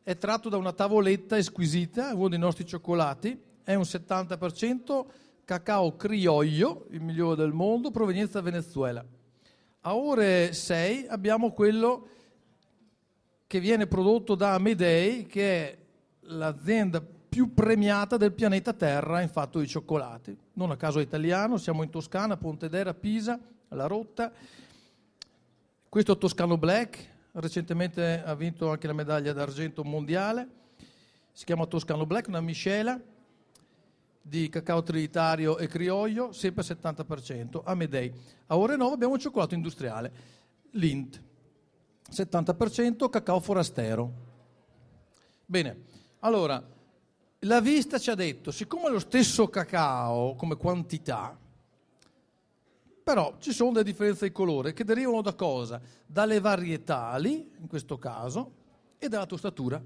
è 0.04 0.16
tratto 0.20 0.50
da 0.50 0.58
una 0.58 0.72
tavoletta 0.72 1.42
squisita, 1.42 2.14
uno 2.14 2.30
dei 2.30 2.38
nostri 2.38 2.64
cioccolati, 2.64 3.42
è 3.64 3.74
un 3.74 3.82
70% 3.82 5.06
cacao 5.46 5.96
criollo, 5.96 6.86
il 6.92 7.02
migliore 7.02 7.38
del 7.38 7.54
mondo, 7.54 7.90
provenienza 7.90 8.34
da 8.34 8.52
Venezuela. 8.52 9.04
A 9.82 9.96
ore 9.96 10.54
6 10.54 11.08
abbiamo 11.08 11.52
quello 11.54 12.08
che 13.52 13.60
viene 13.60 13.86
prodotto 13.86 14.36
da 14.36 14.54
Amedei, 14.54 15.26
che 15.26 15.44
è 15.44 15.78
l'azienda 16.22 17.02
più 17.02 17.54
premiata 17.54 18.16
del 18.16 18.32
pianeta 18.32 18.72
Terra 18.72 19.20
in 19.20 19.28
fatto 19.28 19.60
di 19.60 19.68
cioccolati. 19.68 20.38
Non 20.54 20.72
a 20.72 20.78
caso 20.78 21.00
è 21.00 21.02
italiano, 21.02 21.58
siamo 21.58 21.84
in 21.84 21.90
Toscana, 21.90 22.38
Pontedera, 22.38 22.94
Pisa, 22.94 23.38
La 23.68 23.88
Rotta. 23.88 24.32
Questo 25.90 26.14
è 26.14 26.18
Toscano 26.18 26.58
Black, 26.58 27.06
recentemente 27.34 28.24
ha 28.24 28.34
vinto 28.36 28.72
anche 28.72 28.88
la 28.88 28.94
medaglia 28.94 29.34
d'argento 29.34 29.84
mondiale, 29.84 30.48
si 31.34 31.44
chiama 31.44 31.66
Toscano 31.66 32.06
Black, 32.06 32.30
una 32.30 32.40
miscela 32.40 32.98
di 34.22 34.48
cacao 34.48 34.82
trinitario 34.82 35.58
e 35.58 35.68
criollo, 35.68 36.32
sempre 36.32 36.64
al 36.66 36.78
70%, 36.78 37.64
Amedei. 37.66 38.14
A 38.48 38.58
ore 38.58 38.78
9 38.78 38.94
abbiamo 38.94 39.16
un 39.16 39.20
cioccolato 39.20 39.56
industriale, 39.56 40.12
Lint, 40.72 41.22
70% 42.12 43.10
cacao 43.10 43.40
forastero. 43.40 44.12
Bene, 45.46 45.84
allora, 46.20 46.64
la 47.40 47.62
vista 47.62 47.98
ci 47.98 48.10
ha 48.10 48.16
detto, 48.16 48.52
siccome 48.52 48.88
è 48.88 48.90
lo 48.92 49.00
stesso 49.00 49.48
cacao 49.48 50.36
come 50.36 50.56
quantità, 50.56 51.38
però 53.04 53.36
ci 53.40 53.52
sono 53.52 53.72
delle 53.72 53.84
differenze 53.84 54.28
di 54.28 54.32
colore 54.32 54.74
che 54.74 54.84
derivano 54.84 55.22
da 55.22 55.34
cosa? 55.34 55.82
Dalle 56.06 56.40
varietali, 56.40 57.52
in 57.60 57.68
questo 57.68 57.98
caso, 57.98 58.60
e 58.98 59.10
dalla 59.10 59.26
tostatura. 59.26 59.82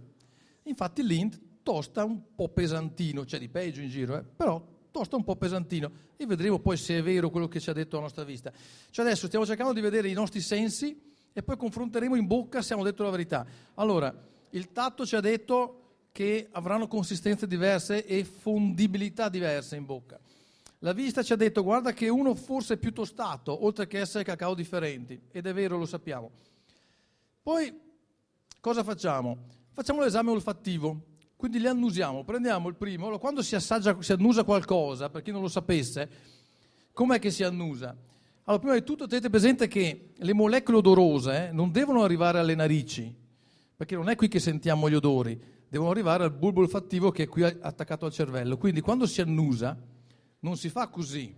Infatti 0.64 1.06
l'Int 1.06 1.40
tosta 1.64 2.04
un 2.04 2.36
po' 2.36 2.50
pesantino, 2.50 3.24
c'è 3.24 3.40
di 3.40 3.48
peggio 3.48 3.82
in 3.82 3.90
giro, 3.90 4.18
eh? 4.18 4.24
però 4.24 4.64
tosta 4.92 5.16
un 5.16 5.24
po' 5.24 5.36
pesantino 5.36 5.92
e 6.18 6.26
vedremo 6.26 6.60
poi 6.60 6.78
se 6.78 6.98
è 6.98 7.04
vero 7.04 7.30
quello 7.30 7.48
che 7.48 7.60
ci 7.60 7.70
ha 7.70 7.74
detto 7.74 7.96
la 7.96 8.04
nostra 8.04 8.24
vista. 8.24 8.52
Cioè 8.90 9.06
adesso 9.06 9.28
stiamo 9.28 9.46
cercando 9.46 9.74
di 9.74 9.82
vedere 9.82 10.10
i 10.10 10.14
nostri 10.14 10.42
sensi 10.42 11.14
e 11.38 11.44
poi 11.44 11.58
confronteremo 11.58 12.16
in 12.16 12.28
bocca 12.28 12.62
se 12.62 12.72
abbiamo 12.72 12.90
detto 12.90 13.04
la 13.04 13.10
verità. 13.10 13.46
Allora, 13.74 14.16
il 14.52 14.72
tatto 14.72 15.06
ci 15.06 15.18
ha 15.18 15.20
detto 15.20 15.82
che 16.14 16.48
avranno 16.50 16.88
consistenze 16.88 17.46
diverse 17.46 18.06
e 18.06 18.24
fondibilità 18.24 19.28
diverse 19.28 19.76
in 19.76 19.84
bocca. 19.84 20.18
La 20.80 20.94
vista 20.94 21.24
ci 21.24 21.34
ha 21.34 21.36
detto 21.36 21.62
guarda 21.62 21.92
che 21.92 22.08
uno 22.08 22.36
forse 22.36 22.76
è 22.76 22.78
più 22.78 22.94
tostato, 22.94 23.66
oltre 23.66 23.86
che 23.86 24.00
essere 24.00 24.24
cacao 24.24 24.56
differenti, 24.56 25.20
ed 25.30 25.46
è 25.46 25.54
vero, 25.54 25.78
lo 25.78 25.86
sappiamo. 25.86 26.32
Poi 27.44 27.82
cosa 28.62 28.82
facciamo? 28.86 29.38
Facciamo 29.74 30.02
l'esame 30.02 30.32
olfattivo, 30.32 31.02
quindi 31.36 31.60
li 31.60 31.68
annusiamo, 31.68 32.24
prendiamo 32.24 32.70
il 32.70 32.76
primo, 32.76 33.20
quando 33.20 33.42
si 33.42 33.56
assaggia, 33.56 34.02
si 34.02 34.14
annusa 34.14 34.46
qualcosa, 34.46 35.10
per 35.10 35.22
chi 35.22 35.32
non 35.32 35.42
lo 35.42 35.50
sapesse, 35.50 36.10
com'è 36.94 37.20
che 37.20 37.30
si 37.30 37.44
annusa? 37.44 37.94
Allora, 38.48 38.62
prima 38.62 38.78
di 38.78 38.84
tutto 38.86 39.08
tenete 39.08 39.30
presente 39.32 39.68
che 39.68 40.14
le 40.16 40.34
molecole 40.34 40.78
odorose 40.78 41.48
eh, 41.48 41.52
non 41.52 41.72
devono 41.72 42.04
arrivare 42.04 42.38
alle 42.38 42.54
narici, 42.54 43.12
perché 43.76 43.96
non 43.96 44.08
è 44.08 44.16
qui 44.16 44.28
che 44.28 44.40
sentiamo 44.40 44.88
gli 44.88 44.94
odori, 44.94 45.42
devono 45.68 45.90
arrivare 45.90 46.24
al 46.24 46.32
bulbo 46.32 46.62
olfattivo 46.62 47.10
che 47.10 47.24
è 47.24 47.28
qui 47.28 47.42
attaccato 47.44 48.06
al 48.06 48.12
cervello. 48.12 48.58
Quindi 48.58 48.82
quando 48.82 49.08
si 49.08 49.20
annusa, 49.20 49.76
non 50.42 50.58
si 50.58 50.70
fa 50.70 50.90
così. 50.90 51.36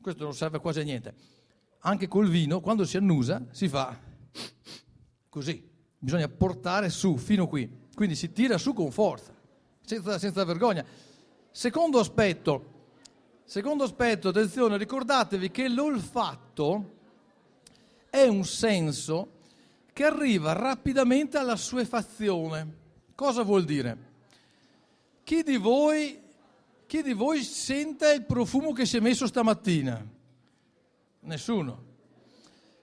Questo 0.00 0.24
non 0.24 0.32
serve 0.32 0.60
quasi 0.60 0.80
a 0.80 0.82
niente. 0.82 1.14
Anche 1.80 2.08
col 2.08 2.30
vino, 2.30 2.60
quando 2.60 2.86
si 2.86 2.96
annusa, 2.96 3.48
si 3.50 3.68
fa 3.68 4.00
così. 5.28 5.62
Bisogna 5.98 6.28
portare 6.28 6.88
su, 6.88 7.18
fino 7.18 7.46
qui. 7.46 7.70
Quindi 7.94 8.14
si 8.14 8.32
tira 8.32 8.56
su 8.56 8.72
con 8.72 8.90
forza, 8.90 9.34
senza, 9.84 10.18
senza 10.18 10.42
vergogna. 10.44 10.82
Secondo 11.50 11.98
aspetto, 11.98 12.79
secondo 13.50 13.82
aspetto, 13.82 14.28
attenzione, 14.28 14.76
ricordatevi 14.76 15.50
che 15.50 15.68
l'olfatto 15.68 16.98
è 18.08 18.22
un 18.28 18.44
senso 18.44 19.38
che 19.92 20.04
arriva 20.04 20.52
rapidamente 20.52 21.36
alla 21.36 21.56
suefazione. 21.56 22.76
Cosa 23.16 23.42
vuol 23.42 23.64
dire? 23.64 23.98
Chi 25.24 25.42
di 25.42 25.56
voi 25.56 26.16
chi 26.86 27.02
di 27.02 27.12
voi 27.12 27.42
sente 27.42 28.12
il 28.12 28.22
profumo 28.22 28.72
che 28.72 28.86
si 28.86 28.98
è 28.98 29.00
messo 29.00 29.26
stamattina? 29.26 30.00
Nessuno. 31.22 31.84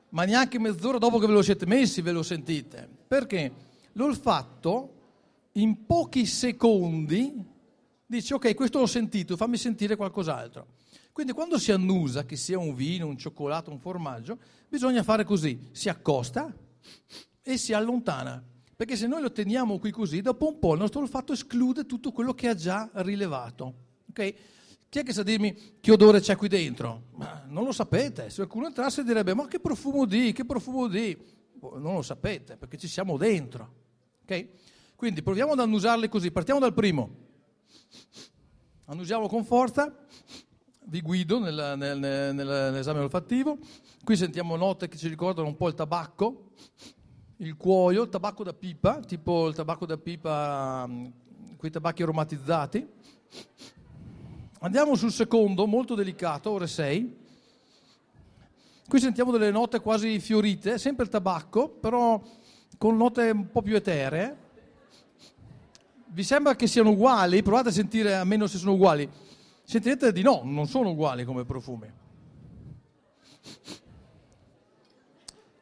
Ma 0.10 0.26
neanche 0.26 0.60
mezz'ora 0.60 0.98
dopo 0.98 1.18
che 1.18 1.28
ve 1.28 1.34
lo 1.34 1.44
siete 1.44 1.66
messi 1.66 2.02
ve 2.02 2.12
lo 2.12 2.24
sentite. 2.24 2.90
Perché 3.08 3.54
l'olfatto 3.94 4.96
in 5.54 5.86
pochi 5.86 6.26
secondi 6.26 7.56
dice 8.08 8.34
ok, 8.34 8.56
questo 8.56 8.80
l'ho 8.80 8.88
sentito, 8.88 9.38
fammi 9.38 9.58
sentire 9.58 9.96
qualcos'altro. 9.96 10.68
Quindi 11.12 11.34
quando 11.34 11.58
si 11.58 11.72
annusa, 11.72 12.26
che 12.26 12.36
sia 12.36 12.58
un 12.58 12.74
vino, 12.74 13.08
un 13.08 13.18
cioccolato, 13.18 13.72
un 13.72 13.80
formaggio, 13.80 14.38
bisogna 14.70 15.04
fare 15.04 15.24
così, 15.24 15.70
si 15.72 15.90
accosta 15.90 16.56
e 17.42 17.58
si 17.58 17.74
allontana. 17.74 18.44
Perché 18.76 18.96
se 18.96 19.08
noi 19.08 19.22
lo 19.22 19.32
teniamo 19.32 19.80
qui 19.80 19.90
così, 19.90 20.22
dopo 20.22 20.48
un 20.48 20.60
po' 20.60 20.74
il 20.74 20.80
nostro 20.80 21.02
olfatto 21.02 21.34
esclude 21.34 21.88
tutto 21.88 22.12
quello 22.12 22.34
che 22.34 22.48
ha 22.48 22.54
già 22.54 22.90
rilevato. 22.94 23.74
Ok? 24.10 24.34
Chi 24.90 25.00
è 25.00 25.04
che 25.04 25.12
sa 25.12 25.24
dirmi 25.24 25.80
che 25.82 25.92
odore 25.92 26.20
c'è 26.20 26.36
qui 26.36 26.48
dentro? 26.48 27.08
Ma 27.16 27.44
non 27.48 27.66
lo 27.66 27.72
sapete. 27.72 28.30
Se 28.30 28.36
qualcuno 28.36 28.68
entrasse 28.68 29.04
direbbe, 29.04 29.34
ma 29.34 29.48
che 29.48 29.60
profumo 29.60 30.06
di, 30.06 30.32
che 30.32 30.46
profumo 30.46 30.88
di? 30.88 31.18
Boh, 31.54 31.80
non 31.80 31.96
lo 31.96 32.04
sapete, 32.04 32.56
perché 32.56 32.78
ci 32.78 32.88
siamo 32.88 33.18
dentro. 33.18 33.74
Ok? 34.22 34.48
Quindi 34.96 35.24
proviamo 35.24 35.54
ad 35.54 35.60
annusarle 35.60 36.08
così. 36.08 36.32
Partiamo 36.32 36.60
dal 36.60 36.76
primo. 36.76 37.26
Annusiamo 38.90 39.28
con 39.28 39.44
forza. 39.44 39.94
Vi 40.86 41.02
guido 41.02 41.40
nel, 41.40 41.74
nel, 41.76 42.00
nel, 42.00 42.34
nell'esame 42.34 43.02
olfattivo. 43.02 43.58
Qui 44.02 44.16
sentiamo 44.16 44.56
note 44.56 44.88
che 44.88 44.96
ci 44.96 45.10
ricordano 45.10 45.50
un 45.50 45.58
po' 45.58 45.68
il 45.68 45.74
tabacco, 45.74 46.52
il 47.38 47.58
cuoio, 47.58 48.04
il 48.04 48.10
tabacco 48.10 48.46
da 48.46 48.54
pipa, 48.54 49.00
tipo 49.00 49.50
il 49.50 49.56
tabacco 49.56 49.86
da 49.86 49.98
pipa, 49.98 50.90
quei 51.58 51.70
tabacchi 51.70 52.04
aromatizzati. 52.04 52.88
Andiamo 54.60 54.96
sul 54.96 55.12
secondo, 55.12 55.68
molto 55.68 55.94
delicato, 55.94 56.52
ore 56.52 56.68
6. 56.68 57.18
Qui 58.88 59.00
sentiamo 59.02 59.32
delle 59.32 59.52
note 59.52 59.82
quasi 59.82 60.18
fiorite, 60.22 60.78
sempre 60.78 61.04
il 61.04 61.10
tabacco, 61.12 61.68
però 61.68 62.22
con 62.78 62.96
note 62.96 63.32
un 63.32 63.52
po' 63.52 63.62
più 63.62 63.76
eteree. 63.76 64.46
Vi 66.10 66.24
sembra 66.24 66.56
che 66.56 66.68
siano 66.68 66.92
uguali? 66.92 67.44
Provate 67.44 67.70
a 67.70 67.72
sentire 67.72 68.16
a 68.16 68.24
meno 68.24 68.48
se 68.48 68.58
sono 68.58 68.74
uguali. 68.74 69.10
Sentirete 69.64 70.14
di 70.14 70.22
no, 70.22 70.42
non 70.46 70.68
sono 70.68 70.92
uguali 70.92 71.26
come 71.26 71.44
profumi. 71.44 71.92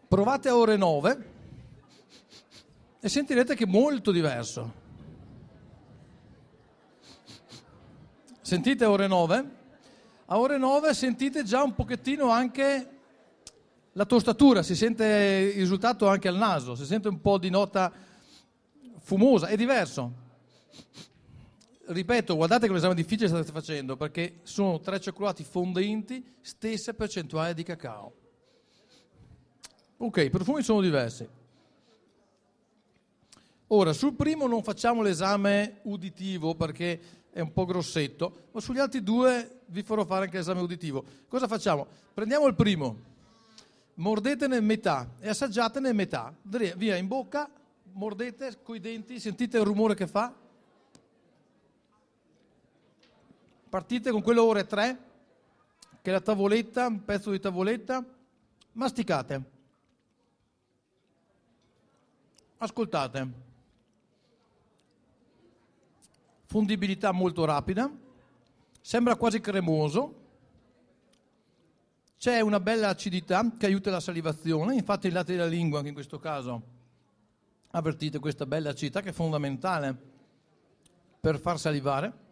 Provate 0.07 0.49
a 0.49 0.55
ore 0.55 0.77
9 0.77 1.33
e 2.99 3.09
sentirete 3.09 3.55
che 3.55 3.63
è 3.63 3.67
molto 3.67 4.11
diverso. 4.11 4.83
Sentite 8.41 8.85
ore 8.85 9.07
9? 9.07 9.49
A 10.27 10.39
ore 10.39 10.57
9 10.57 10.93
sentite 10.93 11.43
già 11.43 11.63
un 11.63 11.73
pochettino 11.73 12.29
anche 12.29 12.89
la 13.93 14.05
tostatura, 14.05 14.61
si 14.61 14.75
sente 14.75 15.51
il 15.53 15.59
risultato 15.59 16.07
anche 16.07 16.27
al 16.27 16.35
naso, 16.35 16.75
si 16.75 16.85
sente 16.85 17.07
un 17.07 17.21
po' 17.21 17.39
di 17.39 17.49
nota 17.49 17.91
fumosa, 18.99 19.47
è 19.47 19.55
diverso. 19.55 20.24
Ripeto, 21.87 22.35
guardate 22.35 22.65
che 22.65 22.73
l'esame 22.73 22.95
difficile 22.95 23.27
state 23.27 23.51
facendo 23.51 23.95
perché 23.95 24.39
sono 24.41 24.79
tre 24.79 24.99
cioccolati 24.99 25.43
fondenti, 25.43 26.35
stesse 26.41 26.95
percentuali 26.95 27.53
di 27.53 27.61
cacao. 27.61 28.13
Ok, 29.97 30.17
i 30.17 30.29
profumi 30.29 30.63
sono 30.63 30.81
diversi. 30.81 31.27
Ora, 33.67 33.93
sul 33.93 34.13
primo 34.13 34.47
non 34.47 34.63
facciamo 34.63 35.01
l'esame 35.01 35.79
uditivo 35.83 36.55
perché 36.55 36.99
è 37.31 37.39
un 37.39 37.51
po' 37.51 37.65
grossetto, 37.65 38.47
ma 38.51 38.59
sugli 38.61 38.79
altri 38.79 39.03
due 39.03 39.61
vi 39.67 39.83
farò 39.83 40.05
fare 40.05 40.25
anche 40.25 40.37
l'esame 40.37 40.61
uditivo. 40.61 41.03
Cosa 41.27 41.47
facciamo? 41.47 41.85
Prendiamo 42.13 42.47
il 42.47 42.55
primo, 42.55 42.97
mordetene 43.95 44.59
metà 44.59 45.15
e 45.19 45.29
assaggiatene 45.29 45.93
metà. 45.93 46.35
Via 46.43 46.95
in 46.95 47.07
bocca, 47.07 47.49
mordete 47.93 48.59
coi 48.63 48.79
denti, 48.79 49.19
sentite 49.19 49.57
il 49.57 49.65
rumore 49.65 49.93
che 49.93 50.07
fa? 50.07 50.33
Partite 53.75 54.09
con 54.09 54.21
quello 54.21 54.45
ore 54.45 54.65
3, 54.65 54.99
che 56.01 56.09
è 56.09 56.13
la 56.13 56.21
tavoletta, 56.21 56.87
un 56.87 57.03
pezzo 57.03 57.31
di 57.31 57.41
tavoletta, 57.41 58.01
masticate. 58.71 59.43
Ascoltate. 62.59 63.29
Fondibilità 66.45 67.11
molto 67.11 67.43
rapida, 67.43 67.91
sembra 68.79 69.17
quasi 69.17 69.41
cremoso, 69.41 70.21
c'è 72.17 72.39
una 72.39 72.61
bella 72.61 72.87
acidità 72.87 73.45
che 73.57 73.65
aiuta 73.65 73.91
la 73.91 73.99
salivazione, 73.99 74.75
infatti 74.75 75.07
il 75.07 75.13
latte 75.13 75.33
della 75.33 75.47
lingua, 75.47 75.79
anche 75.79 75.89
in 75.89 75.95
questo 75.95 76.17
caso, 76.17 76.61
avvertite 77.71 78.19
questa 78.19 78.45
bella 78.45 78.69
acidità 78.69 79.01
che 79.01 79.09
è 79.09 79.11
fondamentale 79.11 79.93
per 81.19 81.37
far 81.41 81.59
salivare. 81.59 82.23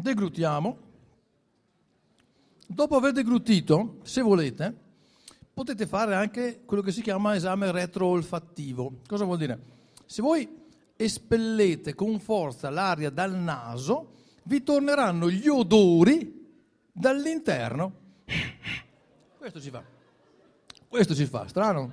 Deglutiamo. 0.00 0.78
Dopo 2.66 2.96
aver 2.96 3.12
deglutito, 3.12 3.98
se 4.02 4.22
volete, 4.22 4.74
potete 5.52 5.86
fare 5.86 6.14
anche 6.14 6.62
quello 6.64 6.82
che 6.82 6.92
si 6.92 7.02
chiama 7.02 7.34
esame 7.34 7.70
retroolfattivo. 7.70 9.00
Cosa 9.06 9.24
vuol 9.24 9.36
dire? 9.36 9.60
Se 10.06 10.22
voi 10.22 10.48
espellete 10.96 11.94
con 11.94 12.18
forza 12.18 12.70
l'aria 12.70 13.10
dal 13.10 13.34
naso, 13.34 14.12
vi 14.44 14.62
torneranno 14.62 15.30
gli 15.30 15.48
odori 15.48 16.48
dall'interno. 16.90 17.92
Questo 19.36 19.60
si 19.60 19.70
fa. 19.70 19.82
Questo 20.88 21.14
si 21.14 21.26
fa, 21.26 21.46
strano. 21.46 21.92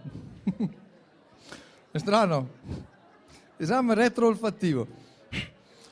È 1.92 1.98
strano. 1.98 2.50
Esame 3.58 3.96
retroolfattivo. 3.96 4.88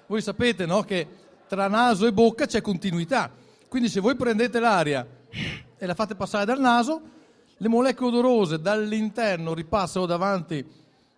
Voi 0.08 0.22
sapete 0.22 0.66
no, 0.66 0.84
che 0.84 1.24
tra 1.48 1.68
naso 1.68 2.06
e 2.08 2.14
bocca 2.14 2.46
c'è 2.46 2.62
continuità. 2.62 3.32
Quindi 3.68 3.90
se 3.90 4.00
voi 4.00 4.16
prendete 4.16 4.60
l'aria 4.60 5.06
e 5.78 5.86
la 5.86 5.94
fate 5.94 6.16
passare 6.16 6.46
dal 6.46 6.60
naso, 6.60 7.02
le 7.58 7.68
molecole 7.68 8.18
odorose 8.18 8.60
dall'interno 8.60 9.54
ripassano 9.54 10.06
davanti 10.06 10.66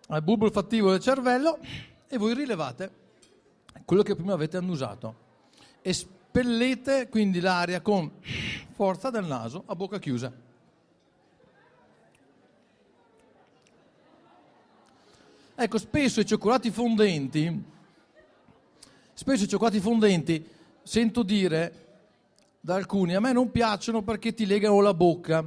al 0.08 0.22
bulbo 0.22 0.46
olfattivo 0.46 0.90
del 0.90 1.00
cervello 1.00 1.58
e 2.08 2.16
voi 2.18 2.34
rilevate 2.34 2.90
quello 3.84 4.02
che 4.02 4.14
prima 4.14 4.32
avete 4.32 4.56
annusato 4.56 5.26
espellete 5.82 7.08
quindi 7.08 7.40
l'aria 7.40 7.80
con 7.80 8.10
forza 8.72 9.10
del 9.10 9.24
naso 9.24 9.62
a 9.66 9.74
bocca 9.74 9.98
chiusa. 9.98 10.32
Ecco, 15.60 15.78
spesso 15.78 16.20
i 16.20 16.26
cioccolati 16.26 16.70
fondenti, 16.70 17.64
spesso 19.18 19.42
i 19.42 19.48
cioccolati 19.48 19.80
fondenti, 19.80 20.46
sento 20.80 21.24
dire 21.24 21.86
da 22.60 22.76
alcuni, 22.76 23.16
a 23.16 23.20
me 23.20 23.32
non 23.32 23.50
piacciono 23.50 24.02
perché 24.02 24.32
ti 24.32 24.46
legano 24.46 24.80
la 24.80 24.94
bocca, 24.94 25.44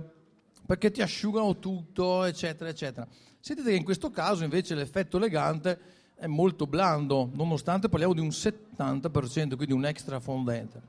perché 0.66 0.92
ti 0.92 1.02
asciugano 1.02 1.58
tutto, 1.58 2.26
eccetera, 2.26 2.70
eccetera. 2.70 3.08
Sentite 3.40 3.70
che 3.70 3.78
in 3.78 3.86
questo 3.86 4.10
caso 4.10 4.44
invece 4.44 4.76
l'effetto 4.76 5.16
elegante 5.16 5.80
è 6.16 6.28
molto 6.28 6.68
blando, 6.68 7.30
nonostante 7.32 7.88
parliamo 7.88 8.14
di 8.14 8.20
un 8.20 8.28
70%, 8.28 9.56
quindi 9.56 9.72
un 9.72 9.86
extra 9.86 10.20
fondente. 10.20 10.82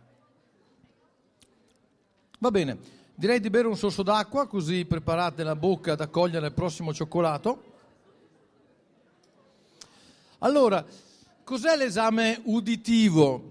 Va 2.40 2.50
bene, 2.50 2.78
direi 3.14 3.38
di 3.38 3.48
bere 3.48 3.68
un 3.68 3.76
sorso 3.76 4.02
d'acqua, 4.02 4.48
così 4.48 4.84
preparate 4.86 5.44
la 5.44 5.54
bocca 5.54 5.92
ad 5.92 6.00
accogliere 6.00 6.46
il 6.46 6.52
prossimo 6.52 6.92
cioccolato. 6.92 7.62
Allora, 10.38 10.84
cos'è 11.44 11.76
l'esame 11.76 12.40
uditivo? 12.44 13.50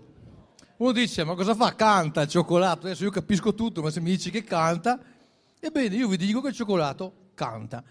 Uno 0.77 0.91
dice, 0.91 1.23
ma 1.23 1.36
cosa 1.36 1.54
fa? 1.54 1.75
Canta 1.75 2.21
il 2.21 2.27
cioccolato. 2.27 2.88
Adesso 2.88 3.04
io 3.04 3.12
capisco 3.12 3.54
tutto, 3.54 3.82
ma 3.82 3.91
se 3.91 3.99
mi 3.99 4.10
dici 4.10 4.32
che 4.32 4.43
canta, 4.43 4.99
ebbene 5.60 5.95
io 5.95 6.08
vi 6.08 6.17
dico 6.17 6.41
che 6.41 6.49
il 6.49 6.56
cioccolato 6.56 7.13
canta. 7.36 7.84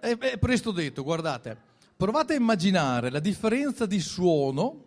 È, 0.00 0.16
è 0.16 0.38
presto 0.38 0.70
detto, 0.70 1.02
guardate. 1.02 1.56
Provate 1.96 2.32
a 2.32 2.36
immaginare 2.36 3.10
la 3.10 3.18
differenza 3.18 3.84
di 3.84 4.00
suono 4.00 4.84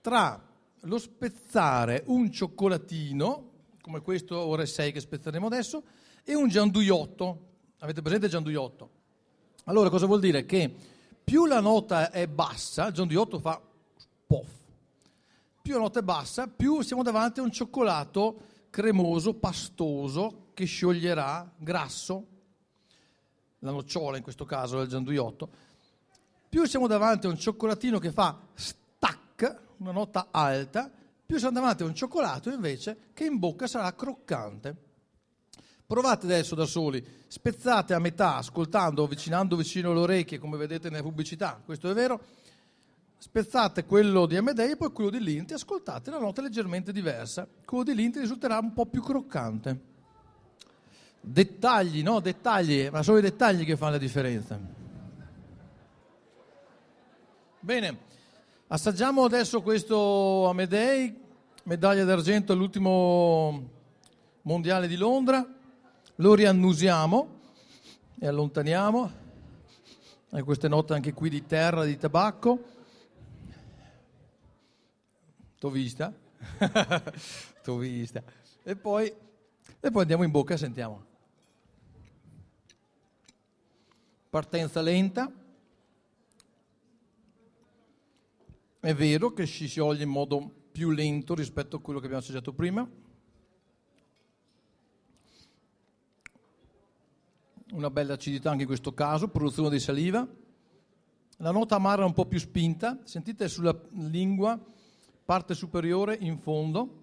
tra 0.00 0.40
lo 0.80 0.98
spezzare 0.98 2.04
un 2.06 2.30
cioccolatino, 2.30 3.50
come 3.82 4.00
questo 4.00 4.38
ore 4.38 4.66
6 4.66 4.92
che 4.92 5.00
spezzeremo 5.00 5.46
adesso, 5.46 5.82
e 6.24 6.34
un 6.34 6.48
gianduiotto. 6.48 7.40
Avete 7.80 8.00
presente 8.00 8.26
il 8.26 8.32
gianduiotto? 8.32 8.90
Allora 9.64 9.90
cosa 9.90 10.06
vuol 10.06 10.20
dire? 10.20 10.46
Che 10.46 10.74
più 11.26 11.44
la 11.44 11.58
nota 11.58 12.12
è 12.12 12.28
bassa, 12.28 12.86
il 12.86 12.92
gianduiotto 12.92 13.40
fa 13.40 13.60
poff, 14.28 14.48
più 15.60 15.72
la 15.72 15.80
nota 15.80 15.98
è 15.98 16.02
bassa, 16.02 16.46
più 16.46 16.82
siamo 16.82 17.02
davanti 17.02 17.40
a 17.40 17.42
un 17.42 17.50
cioccolato 17.50 18.42
cremoso, 18.70 19.34
pastoso, 19.34 20.50
che 20.54 20.66
scioglierà, 20.66 21.50
grasso, 21.56 22.26
la 23.58 23.72
nocciola 23.72 24.18
in 24.18 24.22
questo 24.22 24.44
caso 24.44 24.78
del 24.78 24.86
gianduiotto, 24.86 25.50
più 26.48 26.64
siamo 26.64 26.86
davanti 26.86 27.26
a 27.26 27.30
un 27.30 27.38
cioccolatino 27.38 27.98
che 27.98 28.12
fa 28.12 28.38
stack, 28.54 29.62
una 29.78 29.90
nota 29.90 30.28
alta, 30.30 30.88
più 31.26 31.38
siamo 31.38 31.54
davanti 31.54 31.82
a 31.82 31.86
un 31.86 31.94
cioccolato 31.96 32.50
invece 32.50 33.10
che 33.12 33.24
in 33.24 33.40
bocca 33.40 33.66
sarà 33.66 33.92
croccante. 33.96 34.76
Provate 35.86 36.26
adesso 36.26 36.56
da 36.56 36.64
soli, 36.66 37.04
spezzate 37.28 37.94
a 37.94 38.00
metà, 38.00 38.36
ascoltando, 38.36 39.04
avvicinando 39.04 39.54
vicino 39.54 39.92
le 39.92 40.00
orecchie, 40.00 40.38
come 40.38 40.56
vedete 40.56 40.90
nelle 40.90 41.02
pubblicità, 41.02 41.60
questo 41.64 41.88
è 41.88 41.94
vero. 41.94 42.20
Spezzate 43.18 43.84
quello 43.84 44.26
di 44.26 44.36
Amedei 44.36 44.72
e 44.72 44.76
poi 44.76 44.90
quello 44.90 45.10
di 45.10 45.22
Linti, 45.22 45.54
ascoltate 45.54 46.10
la 46.10 46.18
nota 46.18 46.42
leggermente 46.42 46.92
diversa. 46.92 47.46
Quello 47.64 47.84
di 47.84 47.94
Linti 47.94 48.18
risulterà 48.18 48.58
un 48.58 48.72
po' 48.72 48.86
più 48.86 49.00
croccante. 49.00 49.80
Dettagli, 51.20 52.02
no? 52.02 52.18
Dettagli, 52.20 52.88
ma 52.90 53.02
sono 53.02 53.18
i 53.18 53.22
dettagli 53.22 53.64
che 53.64 53.76
fanno 53.76 53.92
la 53.92 53.98
differenza. 53.98 54.58
Bene, 57.60 57.98
assaggiamo 58.66 59.24
adesso 59.24 59.62
questo 59.62 60.48
Amedei, 60.48 61.16
medaglia 61.62 62.04
d'argento 62.04 62.52
all'ultimo 62.52 63.70
mondiale 64.42 64.88
di 64.88 64.96
Londra, 64.96 65.55
lo 66.16 66.34
riannusiamo 66.34 67.40
e 68.18 68.26
allontaniamo, 68.26 69.24
e 70.30 70.42
queste 70.42 70.68
note 70.68 70.94
anche 70.94 71.12
qui 71.12 71.28
di 71.28 71.44
terra, 71.46 71.84
di 71.84 71.96
tabacco. 71.96 72.74
T'ho 75.58 75.70
vista? 75.70 76.12
T'ho 77.62 77.76
vista. 77.76 78.22
E 78.62 78.76
poi, 78.76 79.12
e 79.80 79.90
poi 79.90 80.00
andiamo 80.02 80.24
in 80.24 80.30
bocca 80.30 80.54
e 80.54 80.58
sentiamo. 80.58 81.04
Partenza 84.28 84.80
lenta. 84.80 85.32
È 88.80 88.94
vero 88.94 89.32
che 89.32 89.46
si 89.46 89.66
scioglie 89.66 90.04
in 90.04 90.10
modo 90.10 90.50
più 90.70 90.90
lento 90.90 91.34
rispetto 91.34 91.76
a 91.76 91.80
quello 91.80 91.98
che 91.98 92.06
abbiamo 92.06 92.22
assaggiato 92.22 92.52
prima. 92.52 92.88
Una 97.72 97.90
bella 97.90 98.14
acidità 98.14 98.50
anche 98.50 98.62
in 98.62 98.68
questo 98.68 98.94
caso, 98.94 99.28
produzione 99.28 99.70
di 99.70 99.80
saliva. 99.80 100.26
La 101.38 101.50
nota 101.50 101.74
amara 101.74 102.02
è 102.02 102.04
un 102.06 102.12
po' 102.12 102.26
più 102.26 102.38
spinta, 102.38 103.00
sentite 103.02 103.48
sulla 103.48 103.76
lingua, 103.90 104.58
parte 105.24 105.54
superiore 105.54 106.16
in 106.20 106.38
fondo, 106.38 107.02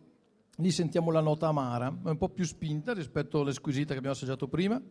lì 0.56 0.72
sentiamo 0.72 1.12
la 1.12 1.20
nota 1.20 1.48
amara, 1.48 1.88
è 1.88 2.10
un 2.10 2.18
po' 2.18 2.30
più 2.30 2.46
spinta 2.46 2.94
rispetto 2.94 3.42
alle 3.42 3.52
squisite 3.52 3.92
che 3.92 3.98
abbiamo 3.98 4.16
assaggiato 4.16 4.48
prima. 4.48 4.82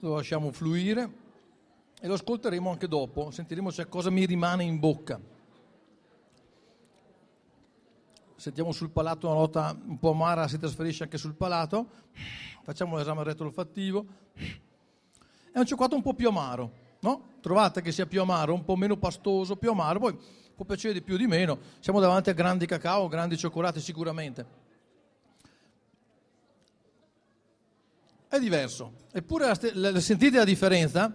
Lo 0.00 0.14
lasciamo 0.16 0.50
fluire 0.50 1.12
e 2.00 2.06
lo 2.08 2.14
ascolteremo 2.14 2.68
anche 2.68 2.88
dopo, 2.88 3.30
sentiremo 3.30 3.70
cioè 3.70 3.88
cosa 3.88 4.10
mi 4.10 4.26
rimane 4.26 4.64
in 4.64 4.80
bocca. 4.80 5.20
Sentiamo 8.40 8.72
sul 8.72 8.88
palato 8.88 9.26
una 9.26 9.36
nota 9.36 9.78
un 9.86 9.98
po' 9.98 10.12
amara, 10.12 10.48
si 10.48 10.58
trasferisce 10.58 11.02
anche 11.02 11.18
sul 11.18 11.34
palato. 11.34 11.88
Facciamo 12.62 12.96
l'esame 12.96 13.22
retroolfattivo. 13.22 14.06
È 15.52 15.58
un 15.58 15.66
cioccolato 15.66 15.94
un 15.94 16.00
po' 16.00 16.14
più 16.14 16.28
amaro, 16.28 16.72
no? 17.00 17.32
Trovate 17.42 17.82
che 17.82 17.92
sia 17.92 18.06
più 18.06 18.22
amaro, 18.22 18.54
un 18.54 18.64
po' 18.64 18.76
meno 18.76 18.96
pastoso, 18.96 19.56
più 19.56 19.70
amaro, 19.70 19.98
poi 19.98 20.18
può 20.56 20.64
piacere 20.64 20.94
di 20.94 21.02
più 21.02 21.16
o 21.16 21.16
di 21.18 21.26
meno. 21.26 21.58
Siamo 21.80 22.00
davanti 22.00 22.30
a 22.30 22.32
grandi 22.32 22.64
cacao, 22.64 23.08
grandi 23.08 23.36
cioccolati 23.36 23.78
sicuramente. 23.78 24.46
È 28.26 28.38
diverso. 28.38 28.92
Eppure 29.12 29.54
sentite 30.00 30.38
la 30.38 30.44
differenza? 30.44 31.14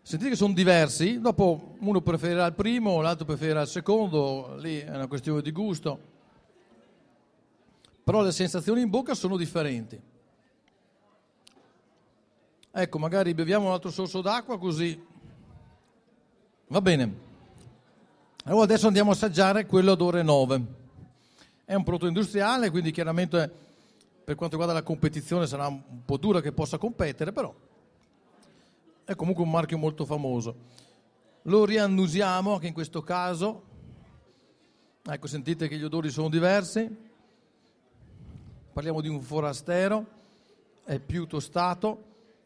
Sentite 0.00 0.30
che 0.30 0.36
sono 0.36 0.54
diversi? 0.54 1.20
Dopo 1.20 1.74
uno 1.80 2.00
preferirà 2.00 2.46
il 2.46 2.54
primo, 2.54 3.02
l'altro 3.02 3.26
preferirà 3.26 3.60
il 3.60 3.68
secondo, 3.68 4.56
lì 4.56 4.78
è 4.78 4.94
una 4.94 5.08
questione 5.08 5.42
di 5.42 5.52
gusto 5.52 6.16
però 8.08 8.22
le 8.22 8.32
sensazioni 8.32 8.80
in 8.80 8.88
bocca 8.88 9.12
sono 9.12 9.36
differenti. 9.36 10.00
Ecco, 12.70 12.98
magari 12.98 13.34
beviamo 13.34 13.66
un 13.66 13.72
altro 13.72 13.90
sorso 13.90 14.22
d'acqua 14.22 14.58
così. 14.58 14.98
Va 16.68 16.80
bene. 16.80 17.18
Allora 18.44 18.64
adesso 18.64 18.86
andiamo 18.86 19.10
a 19.10 19.12
assaggiare 19.12 19.66
quello 19.66 19.92
ad 19.92 20.00
ore 20.00 20.22
9. 20.22 20.64
È 21.66 21.74
un 21.74 21.84
prodotto 21.84 22.06
industriale, 22.06 22.70
quindi 22.70 22.92
chiaramente 22.92 23.52
per 24.24 24.36
quanto 24.36 24.56
riguarda 24.56 24.72
la 24.72 24.82
competizione 24.82 25.46
sarà 25.46 25.66
un 25.66 26.02
po' 26.06 26.16
dura 26.16 26.40
che 26.40 26.52
possa 26.52 26.78
competere, 26.78 27.30
però 27.30 27.54
è 29.04 29.14
comunque 29.16 29.44
un 29.44 29.50
marchio 29.50 29.76
molto 29.76 30.06
famoso. 30.06 30.56
Lo 31.42 31.66
riannusiamo 31.66 32.54
anche 32.54 32.68
in 32.68 32.72
questo 32.72 33.02
caso. 33.02 33.64
Ecco, 35.04 35.26
sentite 35.26 35.68
che 35.68 35.76
gli 35.76 35.84
odori 35.84 36.08
sono 36.08 36.30
diversi 36.30 37.06
parliamo 38.78 39.00
di 39.00 39.08
un 39.08 39.20
forastero, 39.20 40.06
è 40.84 41.00
più 41.00 41.26
tostato, 41.26 42.04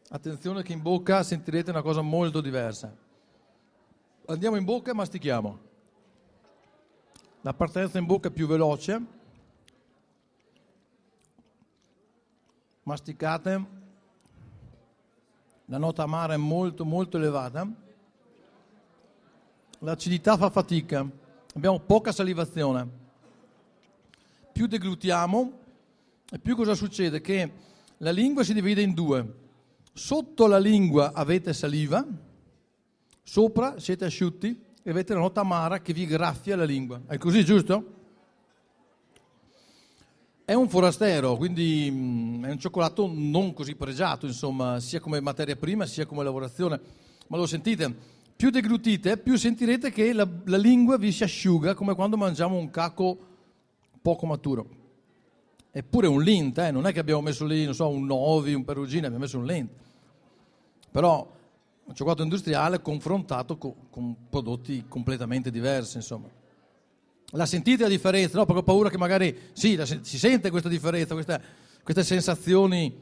attenzione 0.09 0.63
che 0.63 0.73
in 0.73 0.81
bocca 0.81 1.21
sentirete 1.21 1.69
una 1.69 1.83
cosa 1.83 2.01
molto 2.01 2.41
diversa. 2.41 2.91
Andiamo 4.25 4.55
in 4.55 4.63
bocca 4.63 4.89
e 4.89 4.95
mastichiamo. 4.95 5.59
La 7.41 7.53
partenza 7.53 7.99
in 7.99 8.07
bocca 8.07 8.29
è 8.29 8.31
più 8.31 8.47
veloce, 8.47 9.05
masticate, 12.81 13.65
la 15.65 15.77
nota 15.77 16.01
amara 16.01 16.33
è 16.33 16.37
molto 16.37 16.83
molto 16.83 17.17
elevata, 17.17 17.67
l'acidità 19.77 20.35
fa 20.35 20.49
fatica, 20.49 21.07
abbiamo 21.53 21.79
poca 21.79 22.11
salivazione, 22.11 22.89
più 24.51 24.65
deglutiamo 24.65 25.61
e 26.33 26.39
più 26.39 26.55
cosa 26.55 26.73
succede? 26.73 27.21
Che 27.21 27.51
la 27.97 28.09
lingua 28.09 28.43
si 28.43 28.55
divide 28.55 28.81
in 28.81 28.95
due. 28.95 29.41
Sotto 29.93 30.47
la 30.47 30.57
lingua 30.57 31.13
avete 31.13 31.53
saliva, 31.53 32.03
sopra 33.21 33.79
siete 33.79 34.05
asciutti 34.05 34.59
e 34.81 34.89
avete 34.89 35.13
la 35.13 35.19
nota 35.19 35.41
amara 35.41 35.79
che 35.81 35.93
vi 35.93 36.07
graffia 36.07 36.55
la 36.55 36.63
lingua. 36.63 37.01
È 37.05 37.19
così, 37.19 37.45
giusto? 37.45 37.93
È 40.43 40.55
un 40.55 40.67
forastero, 40.69 41.35
quindi 41.35 41.87
mm, 41.91 42.45
è 42.45 42.49
un 42.49 42.57
cioccolato 42.57 43.07
non 43.13 43.53
così 43.53 43.75
pregiato, 43.75 44.25
insomma, 44.25 44.79
sia 44.79 44.99
come 44.99 45.21
materia 45.21 45.55
prima 45.55 45.85
sia 45.85 46.07
come 46.07 46.23
lavorazione. 46.23 46.79
Ma 47.27 47.37
lo 47.37 47.45
sentite? 47.45 47.95
Più 48.35 48.49
deglutite, 48.49 49.17
più 49.17 49.35
sentirete 49.35 49.91
che 49.91 50.11
la, 50.11 50.27
la 50.45 50.57
lingua 50.57 50.97
vi 50.97 51.11
si 51.11 51.23
asciuga 51.23 51.75
come 51.75 51.93
quando 51.93 52.17
mangiamo 52.17 52.57
un 52.57 52.71
caco 52.71 53.17
poco 54.01 54.25
maturo. 54.25 54.81
Eppure 55.75 56.05
un 56.05 56.21
lint, 56.21 56.55
eh? 56.59 56.69
non 56.69 56.85
è 56.85 56.93
che 56.93 56.99
abbiamo 56.99 57.21
messo 57.21 57.45
lì, 57.45 57.73
so, 57.73 57.89
un 57.89 58.05
Novi, 58.05 58.53
un 58.53 58.63
Perugino, 58.63 59.07
abbiamo 59.07 59.23
messo 59.23 59.39
un 59.39 59.45
lint. 59.45 59.71
Però 60.91 61.27
un 61.85 61.95
cioccolato 61.95 62.21
industriale 62.21 62.79
confrontato 62.79 63.57
con, 63.57 63.73
con 63.89 64.15
prodotti 64.29 64.85
completamente 64.87 65.49
diversi, 65.49 65.97
insomma. 65.97 66.27
La 67.31 67.47
sentite 67.47 67.81
la 67.81 67.89
differenza? 67.89 68.37
No, 68.37 68.45
perché 68.45 68.61
ho 68.61 68.63
paura 68.63 68.91
che 68.91 68.99
magari, 68.99 69.35
sì, 69.53 69.75
la, 69.75 69.85
si 69.85 70.19
sente 70.19 70.51
questa 70.51 70.69
differenza, 70.69 71.15
questa, 71.15 71.41
queste 71.81 72.03
sensazioni 72.03 72.95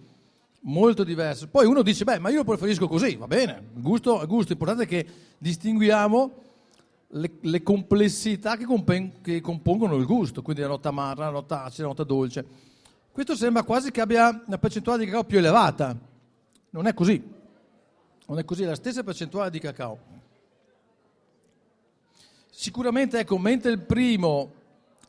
molto 0.61 1.03
diverse. 1.03 1.47
Poi 1.47 1.65
uno 1.65 1.81
dice, 1.81 2.05
beh, 2.05 2.19
ma 2.19 2.29
io 2.29 2.45
preferisco 2.45 2.87
così, 2.87 3.17
va 3.17 3.27
bene, 3.27 3.67
gusto 3.73 4.21
è 4.21 4.25
gusto, 4.27 4.47
l'importante 4.47 4.83
è 4.83 4.87
che 4.87 5.05
distinguiamo 5.37 6.31
le, 7.13 7.31
le 7.41 7.63
complessità 7.63 8.55
che, 8.55 8.65
compen- 8.65 9.21
che, 9.21 9.41
compongono 9.41 9.95
il 9.95 10.05
gusto, 10.05 10.41
quindi 10.41 10.61
la 10.61 10.67
nota 10.67 10.89
amara, 10.89 11.25
la 11.25 11.31
nota 11.31 11.63
acida, 11.63 11.83
la 11.83 11.89
nota 11.89 12.03
dolce. 12.03 12.45
Questo 13.11 13.35
sembra 13.35 13.63
quasi 13.63 13.91
che 13.91 13.99
abbia 13.99 14.43
una 14.45 14.57
percentuale 14.57 14.99
di 14.99 15.05
cacao 15.05 15.25
più 15.25 15.37
elevata. 15.37 15.97
Non 16.69 16.87
è 16.87 16.93
così. 16.93 17.21
Non 18.27 18.39
è 18.39 18.45
così, 18.45 18.63
è 18.63 18.65
la 18.65 18.75
stessa 18.75 19.03
percentuale 19.03 19.49
di 19.49 19.59
cacao. 19.59 19.99
Sicuramente, 22.49 23.19
ecco, 23.19 23.37
mentre 23.37 23.71
il 23.71 23.79
primo, 23.79 24.51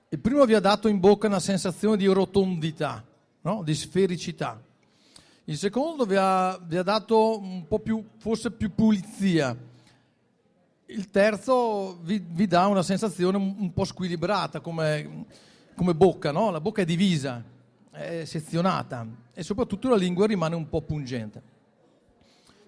il 0.09 0.19
primo 0.19 0.45
vi 0.45 0.55
ha 0.55 0.61
dato 0.61 0.89
in 0.89 0.99
bocca 0.99 1.29
una 1.29 1.39
sensazione 1.39 1.97
di 1.97 2.07
rotondità, 2.07 3.05
no? 3.43 3.63
di 3.63 3.75
sfericità. 3.75 4.61
Il 5.45 5.57
secondo 5.57 6.05
vi 6.05 6.17
ha, 6.17 6.59
vi 6.59 6.77
ha 6.77 6.83
dato 6.83 7.39
un 7.39 7.67
po' 7.69 7.79
più, 7.79 8.05
forse 8.17 8.51
più 8.51 8.75
pulizia 8.75 9.57
il 10.93 11.11
terzo 11.11 11.99
vi, 12.03 12.23
vi 12.25 12.47
dà 12.47 12.67
una 12.67 12.83
sensazione 12.83 13.37
un, 13.37 13.73
po' 13.73 13.85
squilibrata 13.85 14.61
come, 14.61 15.25
come 15.75 15.95
bocca, 15.95 16.31
no? 16.31 16.51
la 16.51 16.61
bocca 16.61 16.83
è 16.83 16.85
divisa, 16.85 17.43
è 17.91 18.25
sezionata 18.25 19.07
e 19.33 19.43
soprattutto 19.43 19.89
la 19.89 19.97
lingua 19.97 20.27
rimane 20.27 20.55
un 20.55 20.69
po' 20.69 20.83
pungente. 20.83 21.43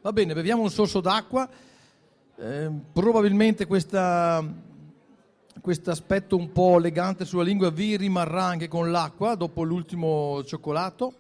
Va 0.01 0.13
bene, 0.13 0.35
beviamo 0.35 0.63
un 0.63 0.71
sorso 0.71 1.01
d'acqua, 1.01 1.49
eh, 2.37 2.71
probabilmente 2.93 3.67
questo 3.67 3.91
aspetto 5.91 6.37
un 6.37 6.51
po' 6.53 6.79
elegante 6.79 7.25
sulla 7.25 7.43
lingua 7.43 7.71
vi 7.71 7.97
rimarrà 7.97 8.45
anche 8.45 8.69
con 8.69 8.91
l'acqua 8.91 9.35
dopo 9.35 9.63
l'ultimo 9.63 10.43
cioccolato. 10.45 11.15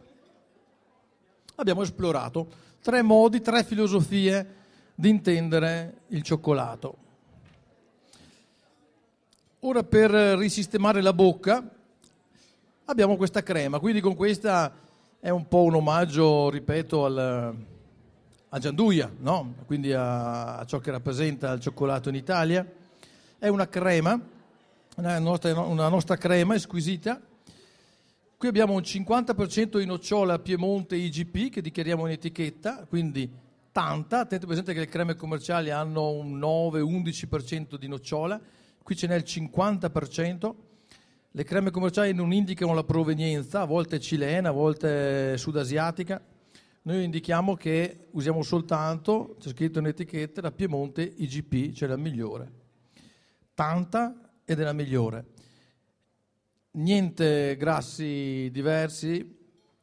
Abbiamo 1.56 1.82
esplorato 1.82 2.48
tre 2.82 3.02
modi, 3.02 3.40
tre 3.40 3.62
filosofie 3.62 4.62
di 4.94 5.08
intendere 5.08 6.02
il 6.08 6.22
cioccolato. 6.22 6.96
Ora 9.60 9.82
per 9.82 10.10
risistemare 10.10 11.00
la 11.00 11.12
bocca 11.12 11.66
abbiamo 12.84 13.16
questa 13.16 13.42
crema, 13.42 13.78
quindi 13.78 14.00
con 14.00 14.14
questa 14.14 14.72
è 15.18 15.30
un 15.30 15.48
po' 15.48 15.62
un 15.62 15.74
omaggio, 15.74 16.50
ripeto, 16.50 17.04
al, 17.06 17.56
a 18.50 18.58
Gianduia, 18.58 19.10
no? 19.18 19.54
quindi 19.64 19.92
a, 19.92 20.58
a, 20.58 20.64
ciò 20.66 20.78
che 20.78 20.90
rappresenta 20.90 21.52
il 21.52 21.60
cioccolato 21.60 22.10
in 22.10 22.14
Italia. 22.14 22.70
È 23.38 23.48
una 23.48 23.66
crema, 23.68 24.20
una 24.96 25.18
nostra, 25.18 25.58
una 25.58 25.88
nostra 25.88 26.16
crema 26.16 26.58
squisita. 26.58 27.20
Qui 28.36 28.48
abbiamo 28.48 28.74
un 28.74 28.82
50% 28.82 29.78
di 29.78 29.86
nocciola 29.86 30.38
Piemonte 30.38 30.94
IGP 30.96 31.50
che 31.50 31.62
dichiariamo 31.62 32.06
in 32.06 32.12
etichetta, 32.12 32.84
quindi 32.86 33.28
tanta, 33.74 34.24
tenete 34.24 34.46
presente 34.46 34.72
che 34.72 34.78
le 34.78 34.86
creme 34.86 35.16
commerciali 35.16 35.70
hanno 35.70 36.12
un 36.12 36.38
9-11% 36.38 37.74
di 37.74 37.88
nocciola, 37.88 38.40
qui 38.80 38.94
ce 38.94 39.08
n'è 39.08 39.16
il 39.16 39.24
50%, 39.26 40.54
le 41.32 41.42
creme 41.42 41.72
commerciali 41.72 42.14
non 42.14 42.32
indicano 42.32 42.72
la 42.72 42.84
provenienza, 42.84 43.62
a 43.62 43.64
volte 43.64 43.98
cilena, 43.98 44.50
a 44.50 44.52
volte 44.52 45.36
sudasiatica, 45.36 46.24
noi 46.82 47.02
indichiamo 47.02 47.56
che 47.56 48.06
usiamo 48.12 48.42
soltanto, 48.42 49.34
c'è 49.40 49.48
scritto 49.48 49.80
in 49.80 49.86
etichetta, 49.86 50.40
la 50.40 50.52
Piemonte 50.52 51.02
IGP, 51.02 51.72
cioè 51.72 51.88
la 51.88 51.96
migliore. 51.96 52.52
Tanta 53.54 54.38
ed 54.44 54.60
è 54.60 54.62
la 54.62 54.72
migliore. 54.72 55.24
Niente 56.72 57.56
grassi 57.56 58.48
diversi, 58.52 59.36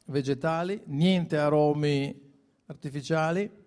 vegetali, 0.06 0.80
niente 0.86 1.36
aromi 1.36 2.18
artificiali, 2.64 3.60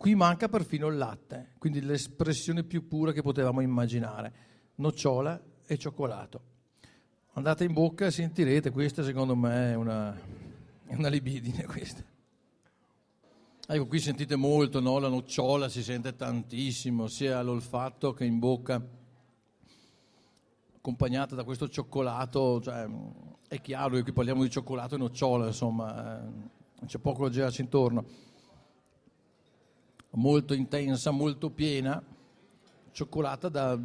Qui 0.00 0.14
manca 0.14 0.48
perfino 0.48 0.86
il 0.86 0.96
latte, 0.96 1.50
quindi 1.58 1.82
l'espressione 1.82 2.64
più 2.64 2.88
pura 2.88 3.12
che 3.12 3.20
potevamo 3.20 3.60
immaginare, 3.60 4.32
nocciola 4.76 5.38
e 5.66 5.76
cioccolato. 5.76 6.40
Andate 7.32 7.64
in 7.64 7.74
bocca 7.74 8.06
e 8.06 8.10
sentirete, 8.10 8.70
questa 8.70 9.04
secondo 9.04 9.36
me 9.36 9.72
è 9.72 9.74
una, 9.74 10.18
è 10.86 10.94
una 10.94 11.08
libidine 11.08 11.66
questa. 11.66 12.02
Ecco, 13.66 13.86
qui 13.86 14.00
sentite 14.00 14.36
molto, 14.36 14.80
no? 14.80 14.98
la 14.98 15.08
nocciola 15.08 15.68
si 15.68 15.82
sente 15.82 16.16
tantissimo, 16.16 17.06
sia 17.06 17.38
all'olfatto 17.38 18.14
che 18.14 18.24
in 18.24 18.38
bocca. 18.38 18.82
accompagnata 20.76 21.34
da 21.34 21.44
questo 21.44 21.68
cioccolato, 21.68 22.58
cioè, 22.62 22.88
è 23.48 23.60
chiaro 23.60 23.96
che 23.96 24.02
qui 24.02 24.12
parliamo 24.14 24.44
di 24.44 24.48
cioccolato 24.48 24.94
e 24.94 24.98
nocciola, 24.98 25.48
insomma, 25.48 26.22
eh, 26.22 26.86
c'è 26.86 26.98
poco 26.98 27.24
da 27.24 27.30
girarci 27.30 27.60
intorno. 27.60 28.29
Molto 30.12 30.54
intensa, 30.54 31.10
molto 31.10 31.50
piena, 31.50 32.02
cioccolata 32.92 33.48
da, 33.48 33.78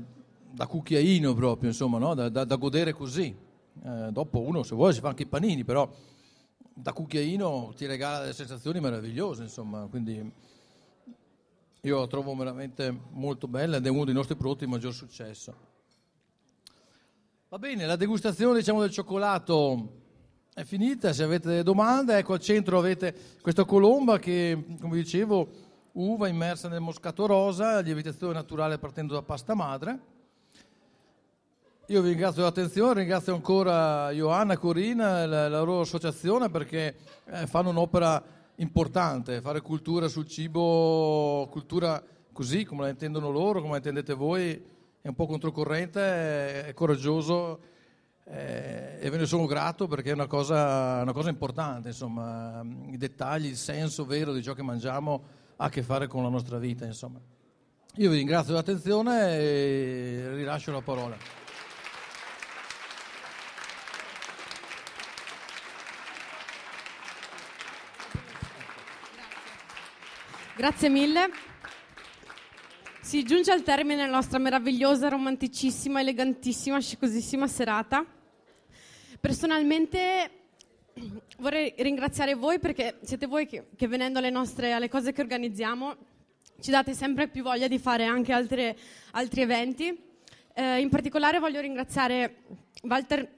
da 0.51 0.67
cucchiaino 0.67 1.33
proprio, 1.33 1.69
insomma, 1.69 1.97
no? 1.97 2.13
da, 2.13 2.29
da, 2.29 2.43
da, 2.43 2.55
godere 2.55 2.93
così. 2.93 3.35
Eh, 3.83 4.09
dopo 4.11 4.39
uno, 4.39 4.63
se 4.63 4.73
vuole, 4.73 4.93
si 4.93 5.01
fa 5.01 5.09
anche 5.09 5.23
i 5.23 5.27
panini, 5.27 5.63
però 5.63 5.89
da 6.73 6.93
cucchiaino 6.93 7.73
ti 7.75 7.85
regala 7.85 8.19
delle 8.21 8.33
sensazioni 8.33 8.79
meravigliose, 8.79 9.43
insomma, 9.43 9.87
quindi 9.87 10.31
io 11.81 11.99
la 11.99 12.07
trovo 12.07 12.35
veramente 12.35 12.93
molto 13.11 13.47
bella 13.47 13.77
ed 13.77 13.85
è 13.85 13.89
uno 13.89 14.05
dei 14.05 14.13
nostri 14.13 14.35
prodotti 14.35 14.65
di 14.65 14.71
maggior 14.71 14.93
successo. 14.93 15.73
Va 17.47 17.59
bene, 17.59 17.85
la 17.85 17.95
degustazione 17.95 18.57
diciamo, 18.57 18.81
del 18.81 18.89
cioccolato 18.89 20.01
è 20.53 20.63
finita, 20.63 21.13
se 21.13 21.23
avete 21.23 21.47
delle 21.47 21.63
domande, 21.63 22.17
ecco 22.17 22.33
al 22.33 22.39
centro 22.39 22.79
avete 22.79 23.15
questa 23.41 23.65
colomba 23.65 24.19
che, 24.19 24.77
come 24.79 24.95
dicevo, 24.95 25.47
uva 25.95 26.27
immersa 26.27 26.67
nel 26.67 26.81
moscato 26.81 27.25
rosa, 27.25 27.79
lievitazione 27.79 28.33
naturale 28.33 28.77
partendo 28.77 29.13
da 29.13 29.21
pasta 29.21 29.53
madre. 29.53 29.99
Io 31.87 32.01
vi 32.01 32.09
ringrazio 32.09 32.41
dell'attenzione, 32.41 32.99
ringrazio 32.99 33.33
ancora 33.33 34.11
Johanna, 34.11 34.57
Corina, 34.57 35.25
la, 35.25 35.47
la 35.47 35.59
loro 35.59 35.81
associazione 35.81 36.49
perché 36.49 36.95
eh, 37.25 37.47
fanno 37.47 37.69
un'opera 37.69 38.21
importante, 38.55 39.39
fare 39.39 39.61
cultura 39.61 40.07
sul 40.07 40.27
cibo, 40.27 41.47
cultura 41.49 42.01
così 42.33 42.65
come 42.65 42.81
la 42.81 42.89
intendono 42.89 43.29
loro, 43.29 43.59
come 43.59 43.71
la 43.71 43.77
intendete 43.77 44.13
voi, 44.13 44.61
è 44.99 45.07
un 45.07 45.15
po' 45.15 45.27
controcorrente, 45.27 46.65
è 46.65 46.73
coraggioso 46.73 47.59
eh, 48.25 48.97
e 48.99 49.09
ve 49.09 49.17
ne 49.17 49.25
sono 49.25 49.45
grato 49.45 49.87
perché 49.87 50.09
è 50.09 50.13
una 50.13 50.27
cosa, 50.27 51.01
una 51.03 51.13
cosa, 51.13 51.29
importante, 51.29 51.89
insomma, 51.89 52.61
i 52.89 52.97
dettagli, 52.97 53.45
il 53.45 53.55
senso 53.55 54.05
vero 54.05 54.33
di 54.33 54.43
ciò 54.43 54.53
che 54.53 54.63
mangiamo 54.63 55.43
ha 55.57 55.65
a 55.65 55.69
che 55.69 55.83
fare 55.83 56.07
con 56.07 56.23
la 56.23 56.29
nostra 56.29 56.57
vita, 56.57 56.85
insomma. 56.85 57.19
Io 57.97 58.09
vi 58.09 58.17
ringrazio 58.17 58.51
dell'attenzione 58.51 59.37
e 59.37 60.29
rilascio 60.33 60.71
la 60.71 60.81
parola. 60.81 61.17
Grazie 70.57 70.89
mille. 70.89 71.29
Si 73.01 73.23
giunge 73.23 73.51
al 73.51 73.61
termine 73.61 74.05
la 74.05 74.11
nostra 74.11 74.39
meravigliosa, 74.39 75.09
romanticissima, 75.09 75.99
elegantissima, 75.99 76.79
scicosissima 76.79 77.47
serata. 77.47 78.05
Personalmente 79.21 80.44
vorrei 81.37 81.73
ringraziare 81.77 82.35
voi 82.35 82.59
perché 82.59 82.99
siete 83.01 83.27
voi 83.27 83.45
che, 83.45 83.67
che 83.75 83.87
venendo 83.87 84.19
alle, 84.19 84.29
nostre, 84.29 84.71
alle 84.71 84.89
cose 84.89 85.11
che 85.11 85.21
organizziamo 85.21 85.95
ci 86.61 86.71
date 86.71 86.93
sempre 86.93 87.27
più 87.27 87.43
voglia 87.43 87.67
di 87.67 87.77
fare 87.77 88.05
anche 88.05 88.31
altre, 88.31 88.77
altri 89.11 89.41
eventi. 89.41 89.97
Eh, 90.53 90.79
in 90.79 90.89
particolare 90.89 91.39
voglio 91.39 91.59
ringraziare 91.59 92.43
Walter 92.83 93.29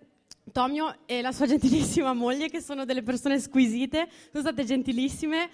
Tomio 0.51 0.97
e 1.05 1.21
la 1.21 1.31
sua 1.31 1.45
gentilissima 1.47 2.13
moglie 2.13 2.49
che 2.49 2.61
sono 2.61 2.85
delle 2.85 3.01
persone 3.01 3.39
squisite, 3.39 4.07
sono 4.31 4.43
state 4.43 4.63
gentilissime 4.63 5.49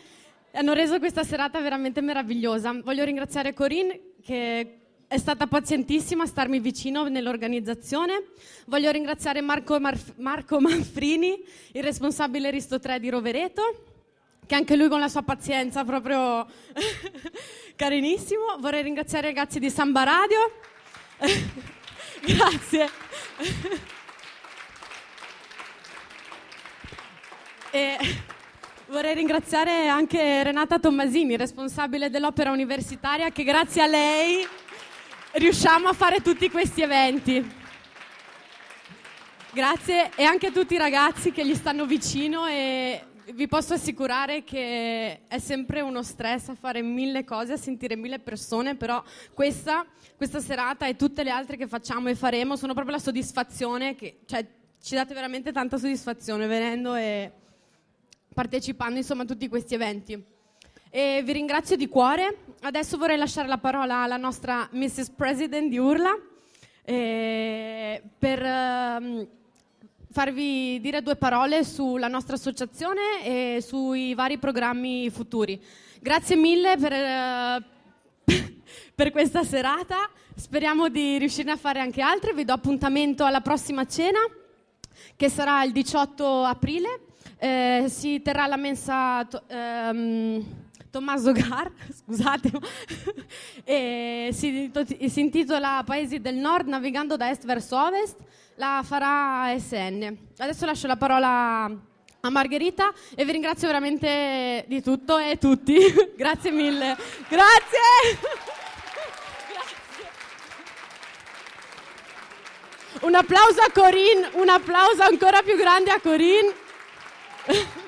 hanno 0.56 0.74
reso 0.74 1.00
questa 1.00 1.24
serata 1.24 1.60
veramente 1.62 2.00
meravigliosa. 2.02 2.80
Voglio 2.84 3.04
ringraziare 3.04 3.54
Corinne 3.54 4.00
che 4.22 4.83
è 5.14 5.20
stata 5.20 5.46
pazientissima 5.46 6.24
a 6.24 6.26
starmi 6.26 6.60
vicino 6.60 7.08
nell'organizzazione. 7.08 8.30
Voglio 8.66 8.90
ringraziare 8.90 9.42
Marco, 9.42 9.80
Marf- 9.80 10.16
Marco 10.18 10.60
Manfrini, 10.60 11.40
il 11.74 11.84
responsabile 11.84 12.50
Risto 12.50 12.80
3 12.80 13.00
di 13.00 13.12
Rovereto, 13.12 13.84
che 14.48 14.56
anche 14.56 14.76
lui 14.76 14.88
con 14.88 15.00
la 15.00 15.10
sua 15.10 15.22
pazienza 15.22 15.84
proprio 15.84 16.48
carinissimo. 17.78 18.58
Vorrei 18.58 18.82
ringraziare 18.82 19.30
i 19.30 19.36
ragazzi 19.36 19.60
di 19.60 19.70
Samba 19.70 20.02
Radio. 20.02 20.52
Grazie. 22.26 22.90
e 27.70 27.98
Vorrei 28.88 29.16
ringraziare 29.16 29.88
anche 29.88 30.44
Renata 30.44 30.78
Tommasini, 30.78 31.38
responsabile 31.38 32.10
dell'opera 32.10 32.52
universitaria, 32.52 33.32
che 33.32 33.44
grazie 33.44 33.82
a 33.82 33.88
lei 33.88 34.46
riusciamo 35.34 35.88
a 35.88 35.94
fare 35.94 36.22
tutti 36.22 36.50
questi 36.50 36.82
eventi. 36.82 37.62
Grazie 39.52 40.12
e 40.16 40.24
anche 40.24 40.48
a 40.48 40.52
tutti 40.52 40.74
i 40.74 40.78
ragazzi 40.78 41.32
che 41.32 41.46
gli 41.46 41.56
stanno 41.56 41.86
vicino 41.86 42.48
e 42.48 43.04
vi 43.34 43.48
posso 43.48 43.74
assicurare 43.74 44.44
che 44.44 45.22
è 45.28 45.40
sempre 45.40 45.82
uno 45.82 46.04
stress 46.04 46.50
a 46.50 46.56
fare 46.56 46.82
mille 46.82 47.24
cose, 47.24 47.54
a 47.54 47.58
sentire 47.58 47.96
mille 47.96 48.20
persone, 48.20 48.76
però 48.76 49.02
questa, 49.34 49.86
questa 50.16 50.40
serata 50.40 50.88
e 50.88 50.96
tutte 50.96 51.24
le 51.24 51.30
altre 51.30 51.56
che 51.56 51.68
facciamo 51.68 52.10
e 52.10 52.16
faremo 52.16 52.56
sono 52.56 52.74
proprio 52.74 52.96
la 52.96 53.02
soddisfazione 53.02 53.96
che 53.96 54.20
cioè, 54.26 54.46
ci 54.82 54.96
date 54.96 55.14
veramente 55.14 55.52
tanta 55.52 55.78
soddisfazione 55.78 56.48
venendo 56.48 56.96
e 56.96 57.32
partecipando 58.34 58.98
insomma 58.98 59.24
a 59.24 59.28
tutti 59.28 59.48
questi 59.48 59.76
eventi. 59.76 60.22
E 60.90 61.22
vi 61.24 61.32
ringrazio 61.32 61.76
di 61.76 61.88
cuore. 61.88 62.43
Adesso 62.66 62.96
vorrei 62.96 63.18
lasciare 63.18 63.50
la 63.50 63.58
parola 63.58 64.04
alla 64.04 64.16
nostra 64.16 64.70
Mrs. 64.72 65.10
President 65.10 65.68
di 65.68 65.78
Urla 65.78 66.18
eh, 66.86 68.02
per 68.18 68.42
eh, 68.42 69.28
farvi 70.10 70.80
dire 70.80 71.02
due 71.02 71.18
parole 71.18 71.66
sulla 71.66 72.08
nostra 72.08 72.36
associazione 72.36 73.26
e 73.26 73.62
sui 73.62 74.14
vari 74.14 74.38
programmi 74.38 75.10
futuri. 75.10 75.62
Grazie 76.00 76.38
mille 76.38 76.78
per, 76.78 76.94
eh, 76.94 77.64
per 78.96 79.12
questa 79.12 79.44
serata. 79.44 80.10
Speriamo 80.34 80.88
di 80.88 81.18
riuscire 81.18 81.52
a 81.52 81.58
fare 81.58 81.82
anche 81.82 82.02
altre. 82.02 82.34
Vi 82.34 82.46
do 82.46 82.54
appuntamento 82.54 83.26
alla 83.26 83.42
prossima 83.42 83.86
cena 83.86 84.20
che 85.18 85.28
sarà 85.28 85.66
il 85.66 85.74
18 85.74 86.46
aprile 86.46 87.02
eh, 87.44 87.88
si 87.90 88.22
terrà 88.22 88.48
la 88.48 88.56
mensa 88.56 89.26
to- 89.26 89.44
ehm, 89.48 90.63
Tommaso 90.94 91.32
Gar, 91.32 91.72
scusate, 92.06 92.52
e 93.64 94.30
si, 94.32 94.72
si, 95.10 95.20
intitola 95.22 95.82
Paesi 95.84 96.22
del 96.22 96.36
Nord 96.36 96.68
navigando 96.68 97.18
da 97.18 97.32
est 97.32 97.46
verso 97.46 97.84
ovest, 97.84 98.18
la 98.58 98.84
farà 98.86 99.58
SN. 99.58 100.16
Adesso 100.38 100.68
lascio 100.68 100.86
la 100.86 100.96
parola 100.96 101.64
a 101.66 102.30
Margherita 102.30 102.94
e 103.16 103.26
vi 103.26 103.32
ringrazio 103.32 103.66
veramente 103.66 104.66
di 104.68 104.84
tutto 104.84 105.18
e 105.18 105.40
tutti. 105.40 105.80
Grazie 106.16 106.52
mille. 106.52 106.96
Grazie. 107.28 107.80
Un 113.02 113.16
applauso 113.16 113.62
a 113.62 113.72
Corinne, 113.74 114.30
un 114.34 114.48
applauso 114.48 115.02
ancora 115.02 115.42
più 115.42 115.58
grande 115.58 115.90
a 115.90 116.00
Corinne. 116.00 116.54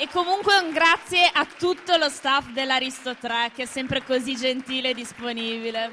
E 0.00 0.06
comunque 0.12 0.56
un 0.58 0.70
grazie 0.70 1.26
a 1.26 1.44
tutto 1.44 1.96
lo 1.96 2.08
staff 2.08 2.52
dell'Aristo 2.52 3.16
3 3.16 3.50
che 3.52 3.64
è 3.64 3.66
sempre 3.66 4.04
così 4.04 4.36
gentile 4.36 4.90
e 4.90 4.94
disponibile. 4.94 5.90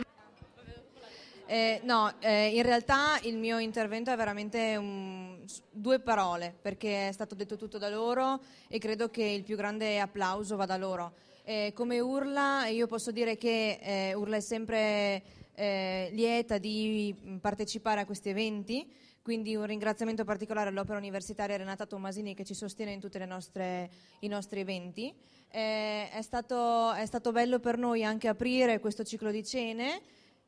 Eh, 1.48 1.82
no, 1.86 2.14
eh, 2.20 2.50
in 2.56 2.62
realtà 2.62 3.18
il 3.24 3.36
mio 3.36 3.58
intervento 3.58 4.12
è 4.12 4.16
veramente 4.16 4.76
un, 4.76 5.44
due 5.72 6.00
parole 6.00 6.54
perché 6.62 7.08
è 7.08 7.12
stato 7.14 7.34
detto 7.34 7.56
tutto 7.56 7.80
da 7.80 7.90
loro 7.90 8.42
e 8.68 8.78
credo 8.78 9.10
che 9.10 9.24
il 9.24 9.42
più 9.42 9.56
grande 9.56 10.00
applauso 10.00 10.56
vada 10.56 10.78
loro. 10.78 11.14
Eh, 11.44 11.72
come 11.74 12.00
Urla 12.00 12.68
io 12.68 12.86
posso 12.86 13.10
dire 13.10 13.38
che 13.38 13.80
eh, 13.82 14.14
Urla 14.14 14.36
è 14.36 14.42
sempre 14.42 15.24
eh, 15.56 16.10
lieta 16.12 16.60
di 16.60 17.40
partecipare 17.42 18.02
a 18.02 18.06
questi 18.06 18.30
eventi 18.30 18.88
quindi 19.26 19.56
un 19.56 19.66
ringraziamento 19.66 20.24
particolare 20.24 20.70
all'Opera 20.70 21.00
Universitaria 21.00 21.58
Renata 21.58 21.88
Tommasini 21.88 22.36
che 22.36 22.46
ci 22.46 22.54
sostiene 22.54 22.92
in 22.92 23.00
tutti 23.00 23.18
i 23.18 24.28
nostri 24.28 24.60
eventi. 24.60 25.12
Eh, 25.50 26.12
è, 26.12 26.22
stato, 26.22 26.94
è, 26.94 27.04
stato, 27.08 27.32
bello 27.32 27.60
per 27.60 27.80
noi 27.80 28.04
anche 28.04 28.28
aprire 28.28 28.80
questo 28.80 29.04
ciclo 29.04 29.32
di 29.32 29.44
cene 29.44 30.00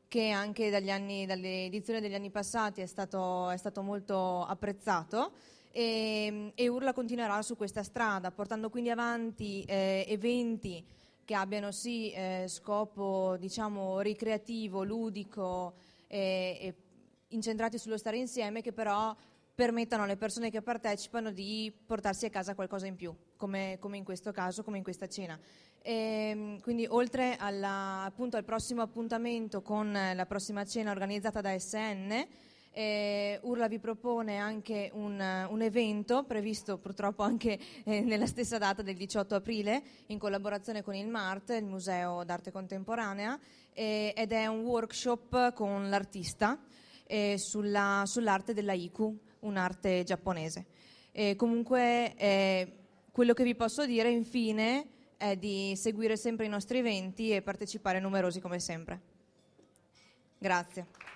che 0.06 0.30
anche 0.30 0.72
anni, 0.92 1.26
dalle 1.26 1.64
edizioni 1.64 1.98
degli 2.00 2.14
anni 2.14 2.30
passati 2.30 2.80
è 2.80 2.86
stato, 2.86 3.50
è 3.50 3.56
stato 3.56 3.82
molto 3.82 4.44
apprezzato. 4.44 5.32
E, 5.72 6.52
e, 6.54 6.68
Urla 6.68 6.92
continuerà 6.92 7.42
su 7.42 7.56
questa 7.56 7.82
strada, 7.82 8.30
portando 8.30 8.70
quindi 8.70 8.90
avanti 8.90 9.64
eh, 9.64 10.04
eventi 10.06 10.86
che 11.24 11.34
abbiano 11.34 11.72
sì 11.72 12.12
eh, 12.12 12.44
scopo 12.46 13.34
diciamo, 13.40 13.98
ricreativo, 13.98 14.84
ludico 14.84 15.74
eh, 16.06 16.58
e 16.60 16.74
incentrati 17.28 17.78
sullo 17.78 17.98
stare 17.98 18.16
insieme 18.16 18.62
che 18.62 18.72
però 18.72 19.14
permettano 19.54 20.04
alle 20.04 20.16
persone 20.16 20.50
che 20.50 20.62
partecipano 20.62 21.32
di 21.32 21.72
portarsi 21.84 22.26
a 22.26 22.30
casa 22.30 22.54
qualcosa 22.54 22.86
in 22.86 22.94
più, 22.94 23.12
come, 23.36 23.76
come 23.80 23.96
in 23.96 24.04
questo 24.04 24.30
caso, 24.30 24.62
come 24.62 24.76
in 24.76 24.84
questa 24.84 25.08
cena. 25.08 25.36
E, 25.82 25.92
ehm, 25.92 26.60
quindi 26.60 26.86
oltre 26.88 27.34
alla, 27.36 28.04
appunto, 28.04 28.36
al 28.36 28.44
prossimo 28.44 28.82
appuntamento 28.82 29.60
con 29.60 29.90
la 29.92 30.26
prossima 30.26 30.64
cena 30.64 30.92
organizzata 30.92 31.40
da 31.40 31.58
SN, 31.58 32.26
Eh, 32.70 33.40
Urla 33.42 33.66
vi 33.66 33.80
propone 33.80 34.36
anche 34.36 34.90
un, 34.92 35.18
un, 35.48 35.62
evento 35.62 36.22
previsto 36.24 36.78
purtroppo 36.78 37.24
anche 37.24 37.58
eh, 37.82 38.02
nella 38.02 38.26
stessa 38.26 38.58
data 38.58 38.82
del 38.82 38.94
18 38.94 39.34
aprile 39.34 39.82
in 40.08 40.18
collaborazione 40.18 40.82
con 40.82 40.94
il 40.94 41.08
MART, 41.08 41.56
il 41.58 41.64
Museo 41.64 42.22
d'Arte 42.22 42.52
Contemporanea, 42.52 43.36
eh, 43.72 44.12
ed 44.14 44.30
è 44.30 44.46
un 44.46 44.60
workshop 44.60 45.54
con 45.54 45.88
l'artista 45.88 46.56
eh, 47.08 47.36
sulla, 47.38 48.04
sull'arte 48.06 48.54
della 48.54 48.74
Iku, 48.74 49.18
un'arte 49.40 50.04
giapponese. 50.04 50.66
comunque 51.34 52.14
eh, 52.14 52.72
quello 53.10 53.34
che 53.34 53.42
vi 53.42 53.56
posso 53.56 53.84
dire 53.84 54.10
infine 54.10 54.86
è 55.16 55.34
di 55.36 55.74
seguire 55.74 56.16
sempre 56.16 56.46
i 56.46 56.48
nostri 56.48 56.78
eventi 56.78 57.30
e 57.32 57.42
partecipare 57.42 57.98
numerosi 57.98 58.38
come 58.38 58.60
sempre. 58.60 59.00
Grazie. 60.38 61.07